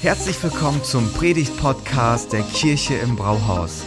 Herzlich 0.00 0.42
willkommen 0.42 0.82
zum 0.84 1.12
Predigt-Podcast 1.12 2.32
der 2.32 2.42
Kirche 2.42 2.94
im 2.94 3.16
Brauhaus. 3.16 3.82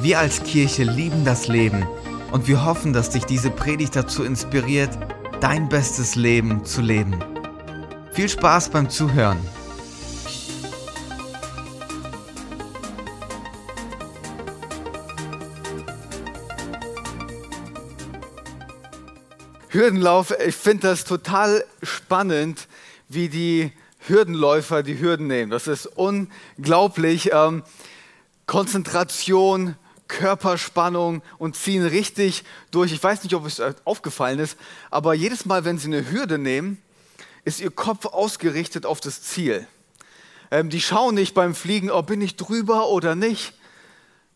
Wir 0.00 0.18
als 0.18 0.42
Kirche 0.42 0.84
lieben 0.84 1.24
das 1.24 1.48
Leben 1.48 1.86
und 2.32 2.46
wir 2.46 2.64
hoffen, 2.64 2.92
dass 2.92 3.10
dich 3.10 3.24
diese 3.24 3.50
Predigt 3.50 3.96
dazu 3.96 4.24
inspiriert, 4.24 4.90
dein 5.40 5.68
bestes 5.68 6.14
Leben 6.14 6.64
zu 6.64 6.82
leben. 6.82 7.18
Viel 8.12 8.28
Spaß 8.28 8.70
beim 8.70 8.90
Zuhören. 8.90 9.38
Hürdenlauf, 19.70 20.32
ich 20.44 20.56
finde 20.56 20.88
das 20.88 21.04
total 21.04 21.64
spannend, 21.82 22.68
wie 23.08 23.28
die 23.28 23.72
Hürdenläufer 23.98 24.82
die 24.82 24.98
Hürden 24.98 25.26
nehmen. 25.26 25.50
Das 25.50 25.66
ist 25.66 25.86
unglaublich. 25.86 27.30
Ähm, 27.32 27.62
Konzentration, 28.46 29.76
Körperspannung 30.08 31.22
und 31.36 31.54
ziehen 31.54 31.84
richtig 31.84 32.44
durch. 32.70 32.92
Ich 32.92 33.02
weiß 33.02 33.22
nicht, 33.22 33.34
ob 33.34 33.46
es 33.46 33.60
aufgefallen 33.84 34.38
ist, 34.38 34.56
aber 34.90 35.14
jedes 35.14 35.44
Mal, 35.44 35.64
wenn 35.64 35.78
sie 35.78 35.88
eine 35.88 36.10
Hürde 36.10 36.38
nehmen, 36.38 36.82
ist 37.44 37.60
ihr 37.60 37.70
Kopf 37.70 38.06
ausgerichtet 38.06 38.86
auf 38.86 39.00
das 39.00 39.22
Ziel. 39.22 39.66
Ähm, 40.50 40.70
die 40.70 40.80
schauen 40.80 41.14
nicht 41.14 41.34
beim 41.34 41.54
Fliegen, 41.54 41.90
ob 41.90 41.98
oh, 41.98 42.08
bin 42.08 42.22
ich 42.22 42.36
drüber 42.36 42.88
oder 42.88 43.14
nicht. 43.14 43.54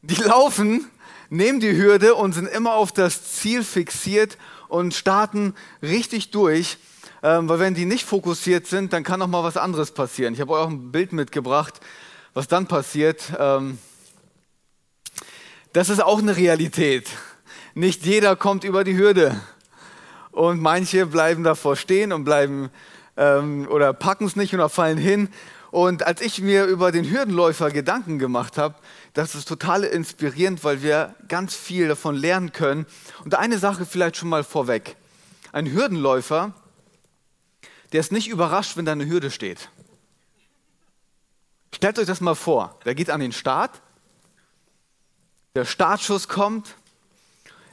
Die 0.02 0.14
laufen, 0.22 0.90
nehmen 1.30 1.60
die 1.60 1.74
Hürde 1.74 2.14
und 2.14 2.34
sind 2.34 2.46
immer 2.46 2.74
auf 2.74 2.92
das 2.92 3.32
Ziel 3.32 3.64
fixiert 3.64 4.36
und 4.68 4.94
starten 4.94 5.54
richtig 5.82 6.30
durch. 6.30 6.76
Ähm, 7.24 7.48
weil 7.48 7.60
wenn 7.60 7.74
die 7.74 7.84
nicht 7.84 8.04
fokussiert 8.04 8.66
sind, 8.66 8.92
dann 8.92 9.04
kann 9.04 9.20
noch 9.20 9.28
mal 9.28 9.44
was 9.44 9.56
anderes 9.56 9.92
passieren. 9.92 10.34
Ich 10.34 10.40
habe 10.40 10.52
euch 10.52 10.60
auch 10.60 10.70
ein 10.70 10.90
Bild 10.90 11.12
mitgebracht, 11.12 11.80
was 12.34 12.48
dann 12.48 12.66
passiert. 12.66 13.32
Ähm, 13.38 13.78
das 15.72 15.88
ist 15.88 16.02
auch 16.02 16.18
eine 16.18 16.36
Realität. 16.36 17.08
Nicht 17.74 18.04
jeder 18.04 18.34
kommt 18.34 18.64
über 18.64 18.82
die 18.82 18.96
Hürde. 18.96 19.40
Und 20.32 20.60
manche 20.60 21.06
bleiben 21.06 21.44
davor 21.44 21.76
stehen 21.76 22.12
und 22.12 22.24
bleiben 22.24 22.70
ähm, 23.16 23.68
oder 23.70 23.92
packen 23.92 24.26
es 24.26 24.34
nicht 24.34 24.52
oder 24.52 24.68
fallen 24.68 24.98
hin. 24.98 25.28
Und 25.70 26.04
als 26.04 26.20
ich 26.20 26.40
mir 26.42 26.64
über 26.64 26.90
den 26.90 27.08
Hürdenläufer 27.08 27.70
Gedanken 27.70 28.18
gemacht 28.18 28.58
habe, 28.58 28.74
das 29.14 29.34
ist 29.34 29.46
total 29.46 29.84
inspirierend, 29.84 30.64
weil 30.64 30.82
wir 30.82 31.14
ganz 31.28 31.54
viel 31.54 31.86
davon 31.86 32.16
lernen 32.16 32.52
können. 32.52 32.84
Und 33.24 33.36
eine 33.36 33.58
Sache 33.58 33.86
vielleicht 33.86 34.16
schon 34.16 34.28
mal 34.28 34.42
vorweg. 34.42 34.96
Ein 35.52 35.70
Hürdenläufer 35.70 36.52
der 37.92 38.00
ist 38.00 38.12
nicht 38.12 38.28
überrascht, 38.28 38.76
wenn 38.76 38.84
da 38.84 38.92
eine 38.92 39.06
Hürde 39.06 39.30
steht. 39.30 39.68
Stellt 41.74 41.98
euch 41.98 42.06
das 42.06 42.20
mal 42.20 42.34
vor. 42.34 42.78
Der 42.84 42.94
geht 42.94 43.10
an 43.10 43.20
den 43.20 43.32
Start, 43.32 43.80
der 45.54 45.64
Startschuss 45.64 46.28
kommt, 46.28 46.76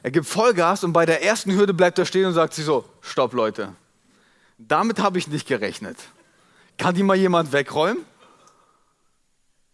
er 0.02 0.10
gibt 0.10 0.26
Vollgas 0.26 0.84
und 0.84 0.92
bei 0.92 1.06
der 1.06 1.22
ersten 1.22 1.52
Hürde 1.52 1.74
bleibt 1.74 1.98
er 1.98 2.06
stehen 2.06 2.26
und 2.26 2.34
sagt 2.34 2.54
sich 2.54 2.64
so, 2.64 2.84
stopp 3.00 3.32
Leute, 3.32 3.74
damit 4.58 4.98
habe 5.00 5.18
ich 5.18 5.28
nicht 5.28 5.46
gerechnet. 5.46 5.96
Kann 6.78 6.94
die 6.94 7.02
mal 7.02 7.16
jemand 7.16 7.52
wegräumen? 7.52 8.04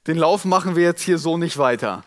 Den 0.07 0.19
Lauf 0.19 0.45
machen 0.45 0.77
wir 0.77 0.85
jetzt 0.85 1.03
hier 1.03 1.19
so 1.19 1.37
nicht 1.37 1.59
weiter. 1.59 2.05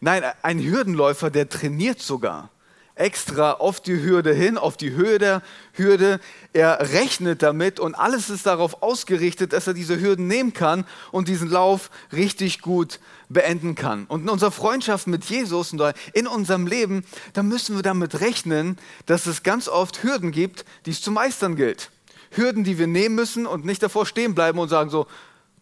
Nein, 0.00 0.22
ein 0.42 0.62
Hürdenläufer, 0.62 1.30
der 1.30 1.48
trainiert 1.48 2.00
sogar 2.00 2.50
extra 2.96 3.52
auf 3.52 3.80
die 3.80 4.02
Hürde 4.02 4.32
hin, 4.32 4.56
auf 4.56 4.76
die 4.76 4.92
Höhe 4.92 5.18
der 5.18 5.42
Hürde. 5.72 6.20
Er 6.52 6.92
rechnet 6.92 7.42
damit 7.42 7.80
und 7.80 7.94
alles 7.94 8.30
ist 8.30 8.46
darauf 8.46 8.82
ausgerichtet, 8.82 9.52
dass 9.52 9.66
er 9.66 9.74
diese 9.74 10.00
Hürden 10.00 10.28
nehmen 10.28 10.52
kann 10.52 10.84
und 11.10 11.28
diesen 11.28 11.50
Lauf 11.50 11.90
richtig 12.12 12.60
gut 12.60 13.00
beenden 13.28 13.74
kann. 13.74 14.04
Und 14.06 14.22
in 14.22 14.28
unserer 14.28 14.52
Freundschaft 14.52 15.06
mit 15.06 15.24
Jesus 15.24 15.72
und 15.72 15.82
in 16.12 16.26
unserem 16.26 16.66
Leben, 16.66 17.04
da 17.32 17.42
müssen 17.42 17.76
wir 17.76 17.82
damit 17.82 18.20
rechnen, 18.20 18.78
dass 19.06 19.26
es 19.26 19.42
ganz 19.42 19.68
oft 19.68 20.02
Hürden 20.02 20.30
gibt, 20.30 20.64
die 20.86 20.90
es 20.90 21.02
zu 21.02 21.10
meistern 21.10 21.56
gilt. 21.56 21.90
Hürden, 22.30 22.64
die 22.64 22.78
wir 22.78 22.86
nehmen 22.86 23.14
müssen 23.14 23.46
und 23.46 23.64
nicht 23.64 23.82
davor 23.82 24.06
stehen 24.06 24.34
bleiben 24.34 24.58
und 24.58 24.68
sagen 24.68 24.90
so, 24.90 25.06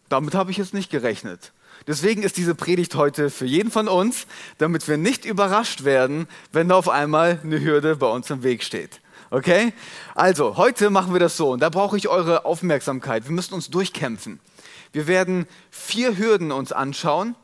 damit 0.09 0.35
habe 0.35 0.51
ich 0.51 0.57
jetzt 0.57 0.73
nicht 0.73 0.91
gerechnet. 0.91 1.51
Deswegen 1.87 2.23
ist 2.23 2.37
diese 2.37 2.55
Predigt 2.55 2.95
heute 2.95 3.29
für 3.29 3.45
jeden 3.45 3.71
von 3.71 3.87
uns, 3.87 4.25
damit 4.57 4.87
wir 4.87 4.97
nicht 4.97 5.25
überrascht 5.25 5.83
werden, 5.83 6.27
wenn 6.51 6.69
da 6.69 6.75
auf 6.75 6.87
einmal 6.87 7.39
eine 7.43 7.61
Hürde 7.61 7.97
bei 7.97 8.07
uns 8.07 8.29
im 8.29 8.43
Weg 8.43 8.63
steht. 8.63 9.01
Okay? 9.31 9.73
Also, 10.15 10.57
heute 10.57 10.89
machen 10.89 11.11
wir 11.11 11.19
das 11.19 11.35
so 11.35 11.51
und 11.51 11.59
da 11.59 11.69
brauche 11.69 11.97
ich 11.97 12.07
eure 12.07 12.45
Aufmerksamkeit. 12.45 13.25
Wir 13.25 13.33
müssen 13.33 13.53
uns 13.53 13.69
durchkämpfen. 13.69 14.39
Wir 14.91 15.07
werden 15.07 15.47
vier 15.71 16.17
Hürden 16.17 16.51
uns 16.51 16.71
anschauen 16.71 17.35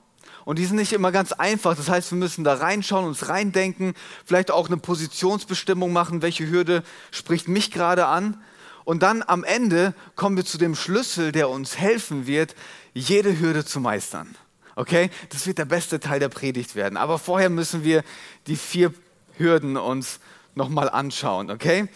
und 0.45 0.59
die 0.59 0.65
sind 0.65 0.77
nicht 0.77 0.93
immer 0.93 1.11
ganz 1.11 1.31
einfach. 1.31 1.75
Das 1.75 1.89
heißt, 1.89 2.11
wir 2.11 2.17
müssen 2.17 2.43
da 2.43 2.53
reinschauen, 2.53 3.05
uns 3.05 3.27
reindenken, 3.27 3.93
vielleicht 4.23 4.51
auch 4.51 4.67
eine 4.67 4.77
Positionsbestimmung 4.77 5.91
machen, 5.91 6.21
welche 6.21 6.49
Hürde 6.49 6.83
spricht 7.11 7.47
mich 7.47 7.71
gerade 7.71 8.05
an. 8.05 8.41
Und 8.83 9.03
dann 9.03 9.23
am 9.25 9.43
Ende 9.43 9.93
kommen 10.15 10.37
wir 10.37 10.45
zu 10.45 10.57
dem 10.57 10.73
Schlüssel, 10.73 11.31
der 11.31 11.49
uns 11.49 11.77
helfen 11.77 12.25
wird, 12.25 12.55
jede 12.93 13.39
Hürde 13.39 13.65
zu 13.65 13.79
meistern. 13.79 14.35
Okay? 14.75 15.09
Das 15.29 15.47
wird 15.47 15.57
der 15.57 15.65
beste 15.65 15.99
Teil 15.99 16.19
der 16.19 16.29
Predigt 16.29 16.75
werden. 16.75 16.97
Aber 16.97 17.19
vorher 17.19 17.49
müssen 17.49 17.83
wir 17.83 18.03
die 18.47 18.55
vier 18.55 18.93
Hürden 19.37 19.77
uns 19.77 20.19
nochmal 20.55 20.89
anschauen. 20.89 21.51
Okay? 21.51 21.87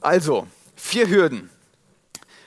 Also, 0.00 0.46
vier 0.76 1.08
Hürden. 1.08 1.50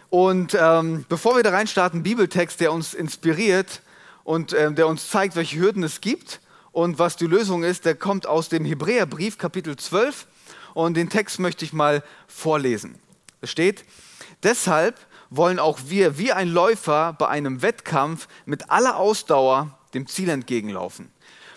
Und 0.10 0.56
ähm, 0.60 1.06
bevor 1.10 1.36
wir 1.36 1.44
da 1.44 1.50
reinstarten, 1.50 2.04
Bibeltext, 2.04 2.60
der 2.60 2.72
uns 2.72 2.94
inspiriert 2.94 3.82
und 4.24 4.54
äh, 4.54 4.72
der 4.72 4.88
uns 4.88 5.10
zeigt, 5.10 5.36
welche 5.36 5.60
Hürden 5.60 5.84
es 5.84 6.00
gibt 6.00 6.40
und 6.72 7.00
was 7.00 7.16
die 7.16 7.28
Lösung 7.28 7.64
ist, 7.64 7.86
der 7.86 7.96
kommt 7.96 8.28
aus 8.28 8.50
dem 8.50 8.66
Hebräerbrief, 8.66 9.38
Kapitel 9.38 9.76
12. 9.76 10.28
Und 10.74 10.96
den 10.96 11.10
Text 11.10 11.40
möchte 11.40 11.64
ich 11.64 11.72
mal 11.72 12.04
vorlesen. 12.28 12.96
Es 13.40 13.52
steht, 13.52 13.86
deshalb 14.44 15.00
wollen 15.30 15.60
auch 15.60 15.80
wir 15.88 16.18
wie 16.18 16.32
ein 16.32 16.50
Läufer 16.50 17.14
bei 17.14 17.28
einem 17.28 17.62
Wettkampf 17.62 18.28
mit 18.46 18.70
aller 18.70 18.98
Ausdauer 18.98 19.78
dem 19.94 20.08
Ziel 20.08 20.30
entgegenlaufen. 20.30 21.12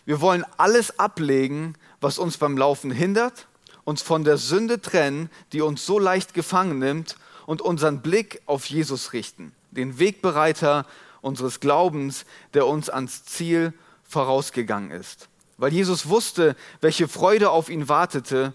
Wir 0.05 0.21
wollen 0.21 0.45
alles 0.57 0.99
ablegen, 0.99 1.75
was 2.01 2.19
uns 2.19 2.39
beim 2.39 2.57
Laufen 2.57 2.91
hindert, 2.91 3.47
uns 3.85 4.03
von 4.03 4.25
der 4.25 4.39
Sünde 4.39 4.81
trennen, 4.81 5.31
die 5.53 5.61
uns 5.61 5.85
so 5.85 5.99
leicht 5.99 6.35
gefangen 6.35 6.79
nimmt 6.79 7.17
und 7.47 7.63
unseren 7.63 8.01
Blick 8.01 8.41
auf 8.47 8.67
Jesus 8.67 9.13
richten, 9.13 9.53
den 9.71 9.99
Wegbereiter 9.99 10.87
unseres 11.21 11.61
Glaubens, 11.61 12.25
der 12.55 12.67
uns 12.67 12.89
ans 12.89 13.25
Ziel 13.25 13.73
vorausgegangen 14.03 14.91
ist. 14.91 15.29
Weil 15.57 15.73
Jesus 15.73 16.09
wusste, 16.09 16.57
welche 16.81 17.09
Freude 17.09 17.51
auf 17.51 17.69
ihn 17.69 17.89
wartete, 17.89 18.55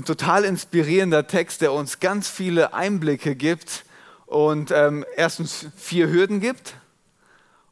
ein 0.00 0.04
total 0.06 0.44
inspirierender 0.44 1.26
Text, 1.26 1.60
der 1.60 1.74
uns 1.74 2.00
ganz 2.00 2.26
viele 2.26 2.72
Einblicke 2.72 3.36
gibt 3.36 3.84
und 4.24 4.70
ähm, 4.70 5.04
erstens 5.14 5.66
vier 5.76 6.08
Hürden 6.08 6.40
gibt 6.40 6.74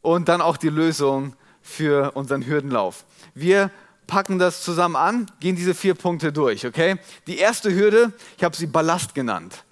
und 0.03 0.29
dann 0.29 0.43
auch 0.43 0.59
die 0.59 0.69
Lösung 0.69 1.35
für 1.63 2.13
unseren 2.13 2.45
Hürdenlauf. 2.45 3.07
Wir 3.35 3.71
packen 4.07 4.39
das 4.39 4.63
zusammen 4.63 4.97
an, 4.97 5.31
gehen 5.41 5.57
diese 5.57 5.75
vier 5.75 5.95
Punkte 5.95 6.31
durch, 6.31 6.67
okay? 6.67 6.99
Die 7.27 7.39
erste 7.39 7.75
Hürde, 7.75 8.13
ich 8.37 8.45
habe 8.45 8.55
sie 8.55 8.67
Ballast 8.67 9.15
genannt. 9.15 9.65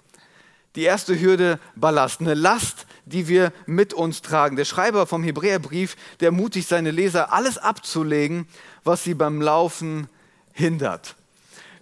Die 0.75 0.83
erste 0.83 1.19
Hürde 1.19 1.59
Ballast, 1.75 2.21
eine 2.21 2.33
Last, 2.33 2.87
die 3.05 3.27
wir 3.27 3.53
mit 3.67 3.93
uns 3.93 4.23
tragen. 4.23 4.55
Der 4.55 4.65
Schreiber 4.65 5.05
vom 5.05 5.23
Hebräerbrief, 5.23 5.95
der 6.21 6.29
ermutigt 6.29 6.67
seine 6.67 6.89
Leser, 6.89 7.31
alles 7.33 7.59
abzulegen, 7.59 8.47
was 8.83 9.03
sie 9.03 9.13
beim 9.13 9.43
Laufen 9.43 10.07
hindert. 10.53 11.15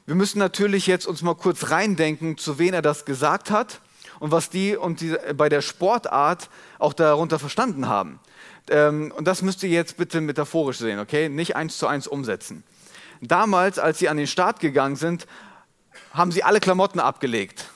Wir 0.07 0.13
müssen 0.13 0.37
natürlich 0.37 0.85
jetzt 0.85 1.07
uns 1.07 1.23
mal 1.23 1.33
kurz 1.33 1.71
reindenken, 1.71 2.37
zu 2.37 2.59
wen 2.59 2.75
er 2.75 2.83
das 2.83 3.05
gesagt 3.05 3.49
hat 3.49 3.81
und 4.19 4.31
was 4.31 4.51
die 4.51 4.75
und 4.75 5.01
die 5.01 5.15
bei 5.35 5.49
der 5.49 5.61
Sportart 5.61 6.51
auch 6.77 6.93
darunter 6.93 7.39
verstanden 7.39 7.87
haben. 7.87 8.19
Ähm, 8.69 9.11
und 9.15 9.25
das 9.25 9.41
müsst 9.41 9.63
ihr 9.63 9.69
jetzt 9.69 9.97
bitte 9.97 10.21
metaphorisch 10.21 10.77
sehen, 10.77 10.99
okay? 10.99 11.27
Nicht 11.27 11.55
eins 11.55 11.79
zu 11.79 11.87
eins 11.87 12.05
umsetzen. 12.05 12.63
Damals, 13.19 13.79
als 13.79 13.97
sie 13.97 14.07
an 14.07 14.17
den 14.17 14.27
Start 14.27 14.59
gegangen 14.59 14.95
sind, 14.95 15.25
haben 16.13 16.31
sie 16.31 16.43
alle 16.43 16.59
Klamotten 16.59 16.99
abgelegt. 16.99 17.71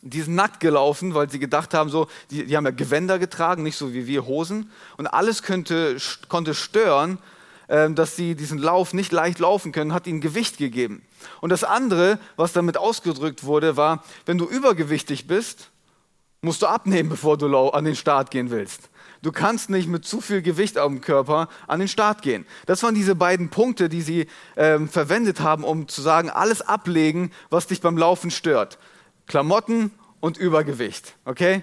Die 0.00 0.22
sind 0.22 0.34
nackt 0.34 0.60
gelaufen, 0.60 1.14
weil 1.14 1.28
sie 1.28 1.38
gedacht 1.38 1.74
haben, 1.74 1.90
so, 1.90 2.08
die, 2.30 2.46
die 2.46 2.56
haben 2.56 2.64
ja 2.64 2.70
Gewänder 2.70 3.18
getragen, 3.18 3.62
nicht 3.62 3.76
so 3.76 3.92
wie 3.92 4.06
wir 4.06 4.24
Hosen. 4.24 4.70
Und 4.96 5.06
alles 5.06 5.42
könnte, 5.42 5.98
konnte 6.28 6.54
stören, 6.54 7.18
dass 7.68 8.16
sie 8.16 8.34
diesen 8.34 8.58
Lauf 8.58 8.92
nicht 8.92 9.12
leicht 9.12 9.38
laufen 9.38 9.72
können, 9.72 9.92
hat 9.92 10.06
ihnen 10.06 10.20
Gewicht 10.20 10.58
gegeben. 10.58 11.02
Und 11.40 11.50
das 11.50 11.64
andere, 11.64 12.18
was 12.36 12.52
damit 12.52 12.76
ausgedrückt 12.76 13.44
wurde, 13.44 13.76
war, 13.76 14.04
wenn 14.26 14.38
du 14.38 14.46
übergewichtig 14.46 15.26
bist, 15.26 15.70
musst 16.42 16.62
du 16.62 16.66
abnehmen, 16.66 17.08
bevor 17.08 17.38
du 17.38 17.70
an 17.70 17.84
den 17.84 17.96
Start 17.96 18.30
gehen 18.30 18.50
willst. 18.50 18.90
Du 19.22 19.32
kannst 19.32 19.70
nicht 19.70 19.88
mit 19.88 20.04
zu 20.04 20.20
viel 20.20 20.42
Gewicht 20.42 20.76
dem 20.76 21.00
Körper 21.00 21.48
an 21.66 21.78
den 21.78 21.88
Start 21.88 22.20
gehen. 22.20 22.44
Das 22.66 22.82
waren 22.82 22.94
diese 22.94 23.14
beiden 23.14 23.48
Punkte, 23.48 23.88
die 23.88 24.02
sie 24.02 24.26
ähm, 24.54 24.86
verwendet 24.86 25.40
haben, 25.40 25.64
um 25.64 25.88
zu 25.88 26.02
sagen, 26.02 26.28
alles 26.28 26.60
ablegen, 26.60 27.32
was 27.48 27.66
dich 27.66 27.80
beim 27.80 27.96
Laufen 27.96 28.30
stört. 28.30 28.78
Klamotten 29.26 29.92
und 30.20 30.36
Übergewicht. 30.36 31.16
Okay? 31.24 31.62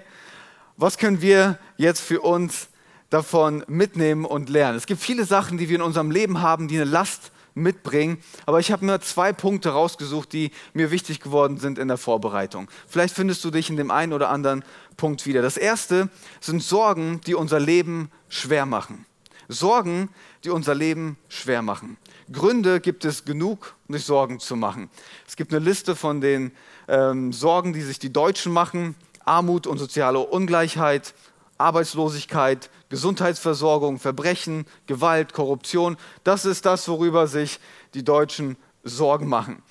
Was 0.76 0.98
können 0.98 1.22
wir 1.22 1.60
jetzt 1.78 2.02
für 2.02 2.22
uns 2.22 2.70
davon 3.12 3.64
mitnehmen 3.68 4.26
und 4.26 4.50
lernen? 4.50 4.78
Es 4.78 4.88
gibt 4.88 5.02
viele 5.02 5.26
Sachen, 5.26 5.60
die 5.60 5.70
wir 5.70 5.76
in 5.76 5.84
unserem 5.84 6.10
Leben 6.10 6.42
haben, 6.42 6.68
die 6.68 6.76
eine 6.76 6.90
Last 6.90 7.32
mitbringen. 7.54 8.18
Aber 8.46 8.60
ich 8.60 8.72
habe 8.72 8.86
mir 8.86 9.00
zwei 9.02 9.34
Punkte 9.34 9.70
rausgesucht, 9.70 10.34
die 10.34 10.52
mir 10.74 10.92
wichtig 10.92 11.20
geworden 11.20 11.58
sind 11.58 11.78
in 11.78 11.88
der 11.88 11.98
Vorbereitung. 11.98 12.70
Vielleicht 12.88 13.14
findest 13.14 13.44
du 13.44 13.52
dich 13.52 13.70
in 13.70 13.78
dem 13.78 13.92
einen 13.92 14.14
oder 14.14 14.30
anderen 14.30 14.64
Punkt 14.98 15.26
wieder. 15.26 15.42
Das 15.42 15.58
erste 15.58 16.10
sind 16.40 16.64
Sorgen, 16.64 17.22
die 17.28 17.36
unser 17.36 17.60
Leben 17.60 18.10
schwer 18.30 18.66
machen. 18.66 19.06
Sorgen, 19.48 20.10
die 20.44 20.50
unser 20.50 20.74
Leben 20.74 21.18
schwer 21.28 21.62
machen. 21.62 21.98
Gründe 22.32 22.80
gibt 22.80 23.04
es 23.04 23.26
genug, 23.26 23.76
sich 23.90 24.06
Sorgen 24.06 24.40
zu 24.40 24.56
machen. 24.56 24.90
Es 25.28 25.36
gibt 25.36 25.54
eine 25.54 25.64
Liste 25.64 25.96
von 25.96 26.22
den 26.22 26.52
ähm, 26.88 27.34
Sorgen, 27.34 27.74
die 27.74 27.82
sich 27.82 28.00
die 28.00 28.14
Deutschen 28.14 28.54
machen. 28.54 28.96
Armut 29.26 29.68
und 29.68 29.78
soziale 29.78 30.20
Ungleichheit, 30.20 31.14
Arbeitslosigkeit, 31.58 32.70
Gesundheitsversorgung, 32.92 34.00
Verbrechen, 34.00 34.66
Gewalt, 34.86 35.34
Korruption. 35.34 35.96
Das 36.26 36.44
ist 36.44 36.66
das, 36.66 36.88
worüber 36.90 37.26
sich 37.26 37.60
die 37.94 38.04
Deutschen 38.04 38.58
Sorgen 38.84 39.28
machen. 39.30 39.64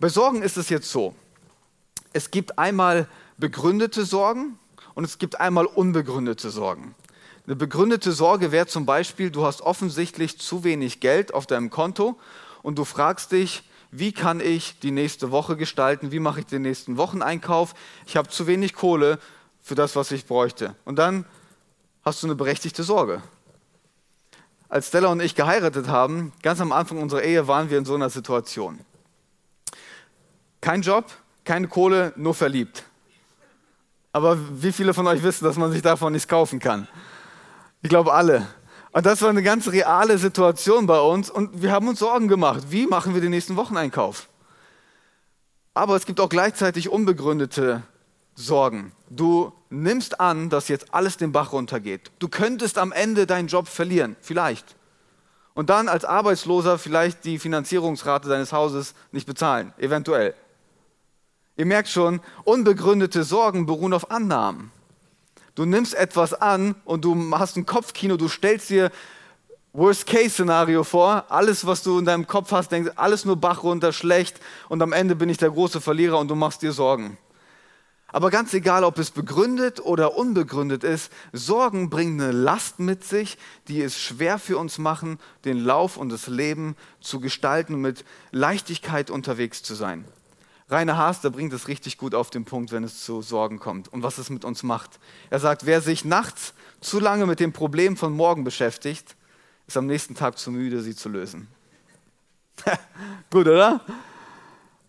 Bei 0.00 0.08
Sorgen 0.08 0.42
ist 0.42 0.56
es 0.56 0.68
jetzt 0.68 0.90
so, 0.90 1.14
es 2.12 2.30
gibt 2.30 2.58
einmal 2.58 3.08
begründete 3.38 4.04
Sorgen 4.04 4.58
und 4.94 5.04
es 5.04 5.18
gibt 5.18 5.40
einmal 5.40 5.64
unbegründete 5.64 6.50
Sorgen. 6.50 6.94
Eine 7.46 7.54
begründete 7.54 8.10
Sorge 8.10 8.50
wäre 8.50 8.66
zum 8.66 8.84
Beispiel, 8.84 9.30
du 9.30 9.46
hast 9.46 9.60
offensichtlich 9.60 10.38
zu 10.40 10.64
wenig 10.64 10.98
Geld 10.98 11.32
auf 11.32 11.46
deinem 11.46 11.70
Konto 11.70 12.18
und 12.62 12.78
du 12.78 12.84
fragst 12.84 13.30
dich, 13.30 13.62
wie 13.92 14.10
kann 14.10 14.40
ich 14.40 14.80
die 14.80 14.90
nächste 14.90 15.30
Woche 15.30 15.56
gestalten, 15.56 16.10
wie 16.10 16.18
mache 16.18 16.40
ich 16.40 16.46
den 16.46 16.62
nächsten 16.62 16.96
Wocheneinkauf, 16.96 17.74
ich 18.06 18.16
habe 18.16 18.28
zu 18.28 18.48
wenig 18.48 18.74
Kohle 18.74 19.20
für 19.62 19.76
das, 19.76 19.94
was 19.94 20.10
ich 20.10 20.26
bräuchte. 20.26 20.74
Und 20.84 20.96
dann 20.96 21.24
hast 22.06 22.22
du 22.22 22.28
eine 22.28 22.36
berechtigte 22.36 22.84
Sorge. 22.84 23.20
Als 24.68 24.86
Stella 24.86 25.08
und 25.08 25.20
ich 25.20 25.34
geheiratet 25.34 25.88
haben, 25.88 26.32
ganz 26.40 26.60
am 26.60 26.70
Anfang 26.70 27.02
unserer 27.02 27.24
Ehe 27.24 27.48
waren 27.48 27.68
wir 27.68 27.78
in 27.78 27.84
so 27.84 27.96
einer 27.96 28.10
Situation. 28.10 28.78
Kein 30.60 30.82
Job, 30.82 31.06
keine 31.44 31.66
Kohle, 31.66 32.12
nur 32.14 32.32
verliebt. 32.32 32.84
Aber 34.12 34.38
wie 34.62 34.70
viele 34.70 34.94
von 34.94 35.08
euch 35.08 35.24
wissen, 35.24 35.44
dass 35.44 35.56
man 35.56 35.72
sich 35.72 35.82
davon 35.82 36.12
nichts 36.12 36.28
kaufen 36.28 36.60
kann? 36.60 36.86
Ich 37.82 37.88
glaube 37.88 38.14
alle. 38.14 38.46
Und 38.92 39.04
das 39.04 39.20
war 39.20 39.28
eine 39.28 39.42
ganz 39.42 39.66
reale 39.66 40.16
Situation 40.16 40.86
bei 40.86 41.00
uns 41.00 41.28
und 41.28 41.60
wir 41.60 41.72
haben 41.72 41.88
uns 41.88 41.98
Sorgen 41.98 42.28
gemacht. 42.28 42.66
Wie 42.70 42.86
machen 42.86 43.14
wir 43.14 43.20
den 43.20 43.30
nächsten 43.30 43.56
Wocheneinkauf? 43.56 44.28
Aber 45.74 45.96
es 45.96 46.06
gibt 46.06 46.20
auch 46.20 46.28
gleichzeitig 46.28 46.88
unbegründete 46.88 47.82
Sorgen. 48.36 48.92
Du 49.10 49.52
nimmst 49.70 50.20
an, 50.20 50.50
dass 50.50 50.68
jetzt 50.68 50.94
alles 50.94 51.16
den 51.16 51.32
Bach 51.32 51.52
runtergeht. 51.52 52.10
Du 52.18 52.28
könntest 52.28 52.78
am 52.78 52.92
Ende 52.92 53.26
deinen 53.26 53.48
Job 53.48 53.68
verlieren, 53.68 54.16
vielleicht. 54.20 54.76
Und 55.54 55.70
dann 55.70 55.88
als 55.88 56.04
Arbeitsloser 56.04 56.78
vielleicht 56.78 57.24
die 57.24 57.38
Finanzierungsrate 57.38 58.28
deines 58.28 58.52
Hauses 58.52 58.94
nicht 59.12 59.26
bezahlen, 59.26 59.72
eventuell. 59.78 60.34
Ihr 61.56 61.66
merkt 61.66 61.88
schon, 61.88 62.20
unbegründete 62.44 63.24
Sorgen 63.24 63.64
beruhen 63.64 63.94
auf 63.94 64.10
Annahmen. 64.10 64.70
Du 65.54 65.64
nimmst 65.64 65.94
etwas 65.94 66.34
an 66.34 66.74
und 66.84 67.04
du 67.04 67.34
hast 67.38 67.56
ein 67.56 67.64
Kopfkino, 67.64 68.18
du 68.18 68.28
stellst 68.28 68.68
dir 68.68 68.90
Worst-Case-Szenario 69.72 70.84
vor, 70.84 71.24
alles, 71.28 71.66
was 71.66 71.82
du 71.82 71.98
in 71.98 72.04
deinem 72.04 72.26
Kopf 72.26 72.52
hast, 72.52 72.72
denkst, 72.72 72.92
alles 72.96 73.24
nur 73.24 73.36
Bach 73.36 73.62
runter, 73.62 73.92
schlecht 73.92 74.40
und 74.68 74.82
am 74.82 74.92
Ende 74.92 75.16
bin 75.16 75.30
ich 75.30 75.38
der 75.38 75.50
große 75.50 75.80
Verlierer 75.80 76.18
und 76.18 76.28
du 76.28 76.34
machst 76.34 76.60
dir 76.60 76.72
Sorgen. 76.72 77.16
Aber 78.16 78.30
ganz 78.30 78.54
egal, 78.54 78.82
ob 78.82 78.98
es 78.98 79.10
begründet 79.10 79.78
oder 79.78 80.16
unbegründet 80.16 80.84
ist, 80.84 81.12
Sorgen 81.34 81.90
bringen 81.90 82.18
eine 82.18 82.32
Last 82.32 82.78
mit 82.78 83.04
sich, 83.04 83.36
die 83.68 83.82
es 83.82 84.00
schwer 84.00 84.38
für 84.38 84.56
uns 84.56 84.78
machen, 84.78 85.18
den 85.44 85.58
Lauf 85.58 85.98
und 85.98 86.08
das 86.08 86.26
Leben 86.26 86.76
zu 87.02 87.20
gestalten 87.20 87.74
und 87.74 87.82
mit 87.82 88.06
Leichtigkeit 88.30 89.10
unterwegs 89.10 89.62
zu 89.62 89.74
sein. 89.74 90.06
Rainer 90.70 90.96
Haas, 90.96 91.20
der 91.20 91.28
bringt 91.28 91.52
es 91.52 91.68
richtig 91.68 91.98
gut 91.98 92.14
auf 92.14 92.30
den 92.30 92.46
Punkt, 92.46 92.72
wenn 92.72 92.84
es 92.84 93.04
zu 93.04 93.20
Sorgen 93.20 93.58
kommt 93.58 93.92
und 93.92 94.02
was 94.02 94.16
es 94.16 94.30
mit 94.30 94.46
uns 94.46 94.62
macht. 94.62 94.98
Er 95.28 95.38
sagt, 95.38 95.66
wer 95.66 95.82
sich 95.82 96.06
nachts 96.06 96.54
zu 96.80 96.98
lange 96.98 97.26
mit 97.26 97.38
dem 97.38 97.52
Problem 97.52 97.98
von 97.98 98.14
morgen 98.14 98.44
beschäftigt, 98.44 99.14
ist 99.66 99.76
am 99.76 99.84
nächsten 99.84 100.14
Tag 100.14 100.38
zu 100.38 100.50
müde, 100.50 100.80
sie 100.80 100.96
zu 100.96 101.10
lösen. 101.10 101.48
gut, 103.30 103.46
oder? 103.46 103.82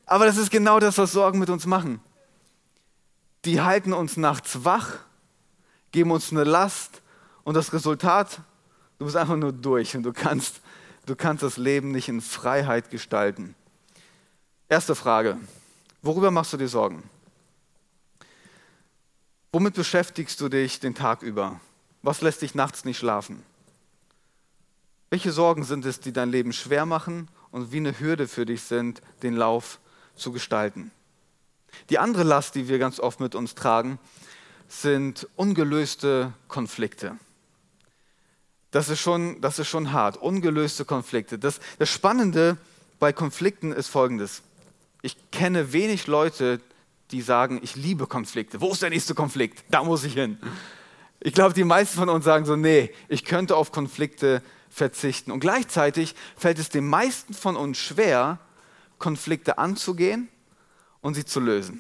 Aber 0.05 0.25
das 0.25 0.37
ist 0.37 0.49
genau 0.49 0.79
das, 0.79 0.97
was 0.97 1.11
Sorgen 1.11 1.39
mit 1.39 1.49
uns 1.49 1.65
machen 1.65 1.99
die 3.47 3.61
halten 3.61 3.93
uns 3.93 4.17
nachts 4.17 4.65
wach, 4.65 4.99
geben 5.93 6.11
uns 6.11 6.31
eine 6.31 6.43
Last 6.43 7.01
und 7.45 7.55
das 7.55 7.71
Resultat, 7.71 8.41
du 8.99 9.05
bist 9.05 9.15
einfach 9.15 9.37
nur 9.37 9.53
durch 9.53 9.95
und 9.95 10.03
du 10.03 10.11
kannst, 10.11 10.59
du 11.05 11.15
kannst 11.15 11.43
das 11.43 11.55
Leben 11.55 11.91
nicht 11.91 12.09
in 12.09 12.19
Freiheit 12.19 12.89
gestalten. 12.89 13.55
Erste 14.67 14.95
Frage, 14.95 15.37
worüber 16.01 16.29
machst 16.29 16.51
du 16.51 16.57
dir 16.57 16.67
Sorgen? 16.67 17.09
Womit 19.53 19.75
beschäftigst 19.75 20.41
du 20.41 20.49
dich 20.49 20.81
den 20.81 20.93
Tag 20.93 21.21
über? 21.21 21.61
Was 22.01 22.19
lässt 22.19 22.41
dich 22.41 22.53
nachts 22.53 22.83
nicht 22.83 22.97
schlafen? 22.97 23.43
Welche 25.09 25.31
Sorgen 25.31 25.63
sind 25.63 25.85
es, 25.85 26.01
die 26.01 26.11
dein 26.11 26.31
Leben 26.31 26.51
schwer 26.51 26.85
machen 26.85 27.29
und 27.51 27.71
wie 27.71 27.77
eine 27.77 27.97
Hürde 27.97 28.27
für 28.27 28.45
dich 28.45 28.63
sind, 28.63 29.01
den 29.23 29.37
Lauf 29.37 29.79
zu 30.17 30.33
gestalten? 30.33 30.91
Die 31.89 31.99
andere 31.99 32.23
Last, 32.23 32.55
die 32.55 32.67
wir 32.67 32.79
ganz 32.79 32.99
oft 32.99 33.19
mit 33.19 33.35
uns 33.35 33.55
tragen, 33.55 33.99
sind 34.67 35.27
ungelöste 35.35 36.33
Konflikte. 36.47 37.17
Das 38.71 38.89
ist 38.89 38.99
schon, 38.99 39.39
das 39.41 39.59
ist 39.59 39.67
schon 39.67 39.93
hart, 39.93 40.17
ungelöste 40.17 40.85
Konflikte. 40.85 41.39
Das, 41.39 41.59
das 41.79 41.89
Spannende 41.89 42.57
bei 42.99 43.13
Konflikten 43.13 43.71
ist 43.71 43.87
folgendes. 43.87 44.41
Ich 45.01 45.15
kenne 45.31 45.71
wenig 45.71 46.07
Leute, 46.07 46.59
die 47.11 47.21
sagen, 47.21 47.59
ich 47.63 47.75
liebe 47.75 48.07
Konflikte. 48.07 48.59
Wo 48.59 48.71
ist 48.71 48.81
der 48.81 48.89
nächste 48.89 49.15
Konflikt? 49.15 49.63
Da 49.69 49.83
muss 49.83 50.03
ich 50.03 50.13
hin. 50.13 50.37
Ich 51.19 51.33
glaube, 51.33 51.53
die 51.53 51.63
meisten 51.63 51.97
von 51.97 52.09
uns 52.09 52.25
sagen 52.25 52.45
so, 52.45 52.55
nee, 52.55 52.93
ich 53.07 53.23
könnte 53.23 53.55
auf 53.55 53.71
Konflikte 53.71 54.43
verzichten. 54.69 55.31
Und 55.31 55.39
gleichzeitig 55.39 56.15
fällt 56.35 56.59
es 56.59 56.69
den 56.69 56.87
meisten 56.87 57.33
von 57.33 57.55
uns 57.55 57.77
schwer, 57.77 58.39
Konflikte 58.99 59.57
anzugehen 59.57 60.27
und 61.07 61.13
sie 61.13 61.23
zu 61.23 61.39
lösen. 61.39 61.79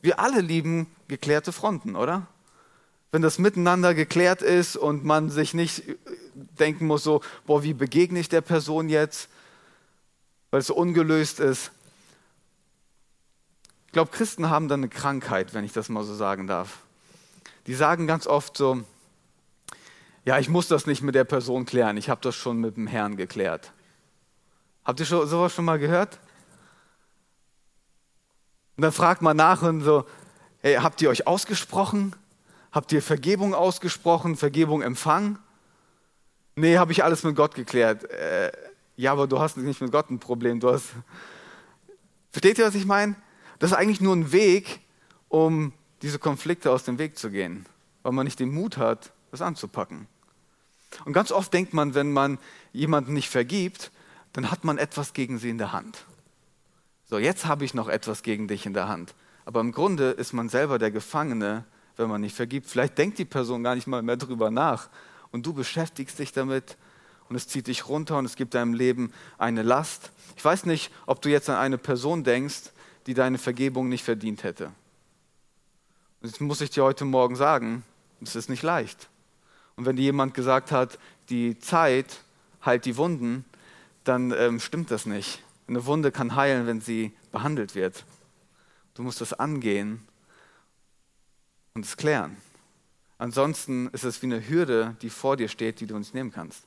Wir 0.00 0.20
alle 0.20 0.40
lieben 0.40 0.86
geklärte 1.08 1.50
Fronten, 1.50 1.96
oder? 1.96 2.28
Wenn 3.10 3.20
das 3.20 3.40
miteinander 3.40 3.94
geklärt 3.94 4.42
ist 4.42 4.76
und 4.76 5.04
man 5.04 5.28
sich 5.28 5.54
nicht 5.54 5.82
denken 6.34 6.86
muss, 6.86 7.02
so, 7.02 7.20
boah, 7.46 7.64
wie 7.64 7.74
begegne 7.74 8.20
ich 8.20 8.28
der 8.28 8.42
Person 8.42 8.88
jetzt, 8.88 9.28
weil 10.52 10.60
es 10.60 10.68
so 10.68 10.76
ungelöst 10.76 11.40
ist. 11.40 11.72
Ich 13.86 13.92
glaube, 13.92 14.12
Christen 14.12 14.50
haben 14.50 14.68
dann 14.68 14.80
eine 14.80 14.88
Krankheit, 14.88 15.52
wenn 15.52 15.64
ich 15.64 15.72
das 15.72 15.88
mal 15.88 16.04
so 16.04 16.14
sagen 16.14 16.46
darf. 16.46 16.78
Die 17.66 17.74
sagen 17.74 18.06
ganz 18.06 18.28
oft 18.28 18.56
so, 18.56 18.84
ja, 20.24 20.38
ich 20.38 20.48
muss 20.48 20.68
das 20.68 20.86
nicht 20.86 21.02
mit 21.02 21.16
der 21.16 21.24
Person 21.24 21.64
klären, 21.64 21.96
ich 21.96 22.08
habe 22.08 22.20
das 22.20 22.36
schon 22.36 22.58
mit 22.58 22.76
dem 22.76 22.86
Herrn 22.86 23.16
geklärt. 23.16 23.72
Habt 24.84 25.00
ihr 25.00 25.06
sowas 25.06 25.52
schon 25.52 25.64
mal 25.64 25.80
gehört? 25.80 26.20
Und 28.76 28.82
dann 28.82 28.92
fragt 28.92 29.22
man 29.22 29.36
nach 29.36 29.62
und 29.62 29.82
so, 29.82 30.04
hey, 30.60 30.76
habt 30.76 31.00
ihr 31.02 31.10
euch 31.10 31.26
ausgesprochen? 31.26 32.14
Habt 32.72 32.92
ihr 32.92 33.02
Vergebung 33.02 33.54
ausgesprochen, 33.54 34.36
Vergebung 34.36 34.82
empfangen? 34.82 35.38
Nee, 36.56 36.78
habe 36.78 36.92
ich 36.92 37.04
alles 37.04 37.22
mit 37.22 37.36
Gott 37.36 37.54
geklärt. 37.54 38.10
Äh, 38.10 38.52
ja, 38.96 39.12
aber 39.12 39.26
du 39.26 39.38
hast 39.40 39.56
nicht 39.56 39.80
mit 39.80 39.92
Gott 39.92 40.10
ein 40.10 40.18
Problem. 40.18 40.60
Du 40.60 40.72
hast 40.72 40.90
Versteht 42.34 42.58
ihr, 42.58 42.66
was 42.66 42.74
ich 42.74 42.84
meine? 42.84 43.14
Das 43.60 43.70
ist 43.70 43.76
eigentlich 43.76 44.00
nur 44.00 44.16
ein 44.16 44.32
Weg, 44.32 44.80
um 45.28 45.72
diese 46.02 46.18
Konflikte 46.18 46.72
aus 46.72 46.82
dem 46.82 46.98
Weg 46.98 47.16
zu 47.16 47.30
gehen, 47.30 47.64
weil 48.02 48.10
man 48.10 48.24
nicht 48.24 48.40
den 48.40 48.52
Mut 48.52 48.76
hat, 48.76 49.12
das 49.30 49.40
anzupacken. 49.40 50.08
Und 51.04 51.12
ganz 51.12 51.30
oft 51.30 51.54
denkt 51.54 51.72
man, 51.72 51.94
wenn 51.94 52.10
man 52.10 52.38
jemanden 52.72 53.12
nicht 53.12 53.30
vergibt, 53.30 53.92
dann 54.32 54.50
hat 54.50 54.64
man 54.64 54.78
etwas 54.78 55.12
gegen 55.12 55.38
sie 55.38 55.48
in 55.48 55.58
der 55.58 55.70
Hand. 55.70 56.06
So, 57.14 57.20
jetzt 57.20 57.46
habe 57.46 57.64
ich 57.64 57.74
noch 57.74 57.86
etwas 57.86 58.24
gegen 58.24 58.48
dich 58.48 58.66
in 58.66 58.74
der 58.74 58.88
Hand. 58.88 59.14
Aber 59.44 59.60
im 59.60 59.70
Grunde 59.70 60.10
ist 60.10 60.32
man 60.32 60.48
selber 60.48 60.80
der 60.80 60.90
Gefangene, 60.90 61.62
wenn 61.96 62.08
man 62.08 62.20
nicht 62.20 62.34
vergibt. 62.34 62.66
Vielleicht 62.66 62.98
denkt 62.98 63.18
die 63.20 63.24
Person 63.24 63.62
gar 63.62 63.76
nicht 63.76 63.86
mal 63.86 64.02
mehr 64.02 64.16
drüber 64.16 64.50
nach. 64.50 64.88
Und 65.30 65.46
du 65.46 65.52
beschäftigst 65.52 66.18
dich 66.18 66.32
damit 66.32 66.76
und 67.28 67.36
es 67.36 67.46
zieht 67.46 67.68
dich 67.68 67.88
runter 67.88 68.18
und 68.18 68.24
es 68.24 68.34
gibt 68.34 68.54
deinem 68.54 68.74
Leben 68.74 69.12
eine 69.38 69.62
Last. 69.62 70.10
Ich 70.36 70.44
weiß 70.44 70.66
nicht, 70.66 70.90
ob 71.06 71.22
du 71.22 71.28
jetzt 71.28 71.48
an 71.48 71.54
eine 71.54 71.78
Person 71.78 72.24
denkst, 72.24 72.72
die 73.06 73.14
deine 73.14 73.38
Vergebung 73.38 73.88
nicht 73.88 74.02
verdient 74.02 74.42
hätte. 74.42 74.72
Und 76.20 76.30
jetzt 76.30 76.40
muss 76.40 76.62
ich 76.62 76.70
dir 76.70 76.82
heute 76.82 77.04
Morgen 77.04 77.36
sagen, 77.36 77.84
es 78.22 78.34
ist 78.34 78.50
nicht 78.50 78.64
leicht. 78.64 79.08
Und 79.76 79.86
wenn 79.86 79.94
dir 79.94 80.02
jemand 80.02 80.34
gesagt 80.34 80.72
hat, 80.72 80.98
die 81.28 81.60
Zeit 81.60 82.24
heilt 82.66 82.84
die 82.86 82.96
Wunden, 82.96 83.44
dann 84.02 84.32
ähm, 84.32 84.58
stimmt 84.58 84.90
das 84.90 85.06
nicht. 85.06 85.43
Eine 85.66 85.86
Wunde 85.86 86.12
kann 86.12 86.36
heilen, 86.36 86.66
wenn 86.66 86.80
sie 86.80 87.12
behandelt 87.32 87.74
wird. 87.74 88.04
Du 88.94 89.02
musst 89.02 89.20
das 89.20 89.32
angehen 89.32 90.06
und 91.74 91.84
es 91.84 91.96
klären. 91.96 92.36
Ansonsten 93.18 93.88
ist 93.88 94.04
es 94.04 94.20
wie 94.22 94.26
eine 94.26 94.46
Hürde, 94.48 94.96
die 95.00 95.10
vor 95.10 95.36
dir 95.36 95.48
steht, 95.48 95.80
die 95.80 95.86
du 95.86 95.98
nicht 95.98 96.14
nehmen 96.14 96.32
kannst. 96.32 96.64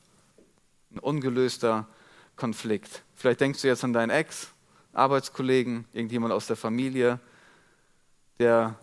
Ein 0.92 0.98
ungelöster 0.98 1.86
Konflikt. 2.36 3.02
Vielleicht 3.14 3.40
denkst 3.40 3.62
du 3.62 3.68
jetzt 3.68 3.84
an 3.84 3.92
deinen 3.92 4.10
Ex, 4.10 4.48
Arbeitskollegen, 4.92 5.84
irgendjemand 5.92 6.32
aus 6.32 6.46
der 6.46 6.56
Familie, 6.56 7.20
der 8.38 8.74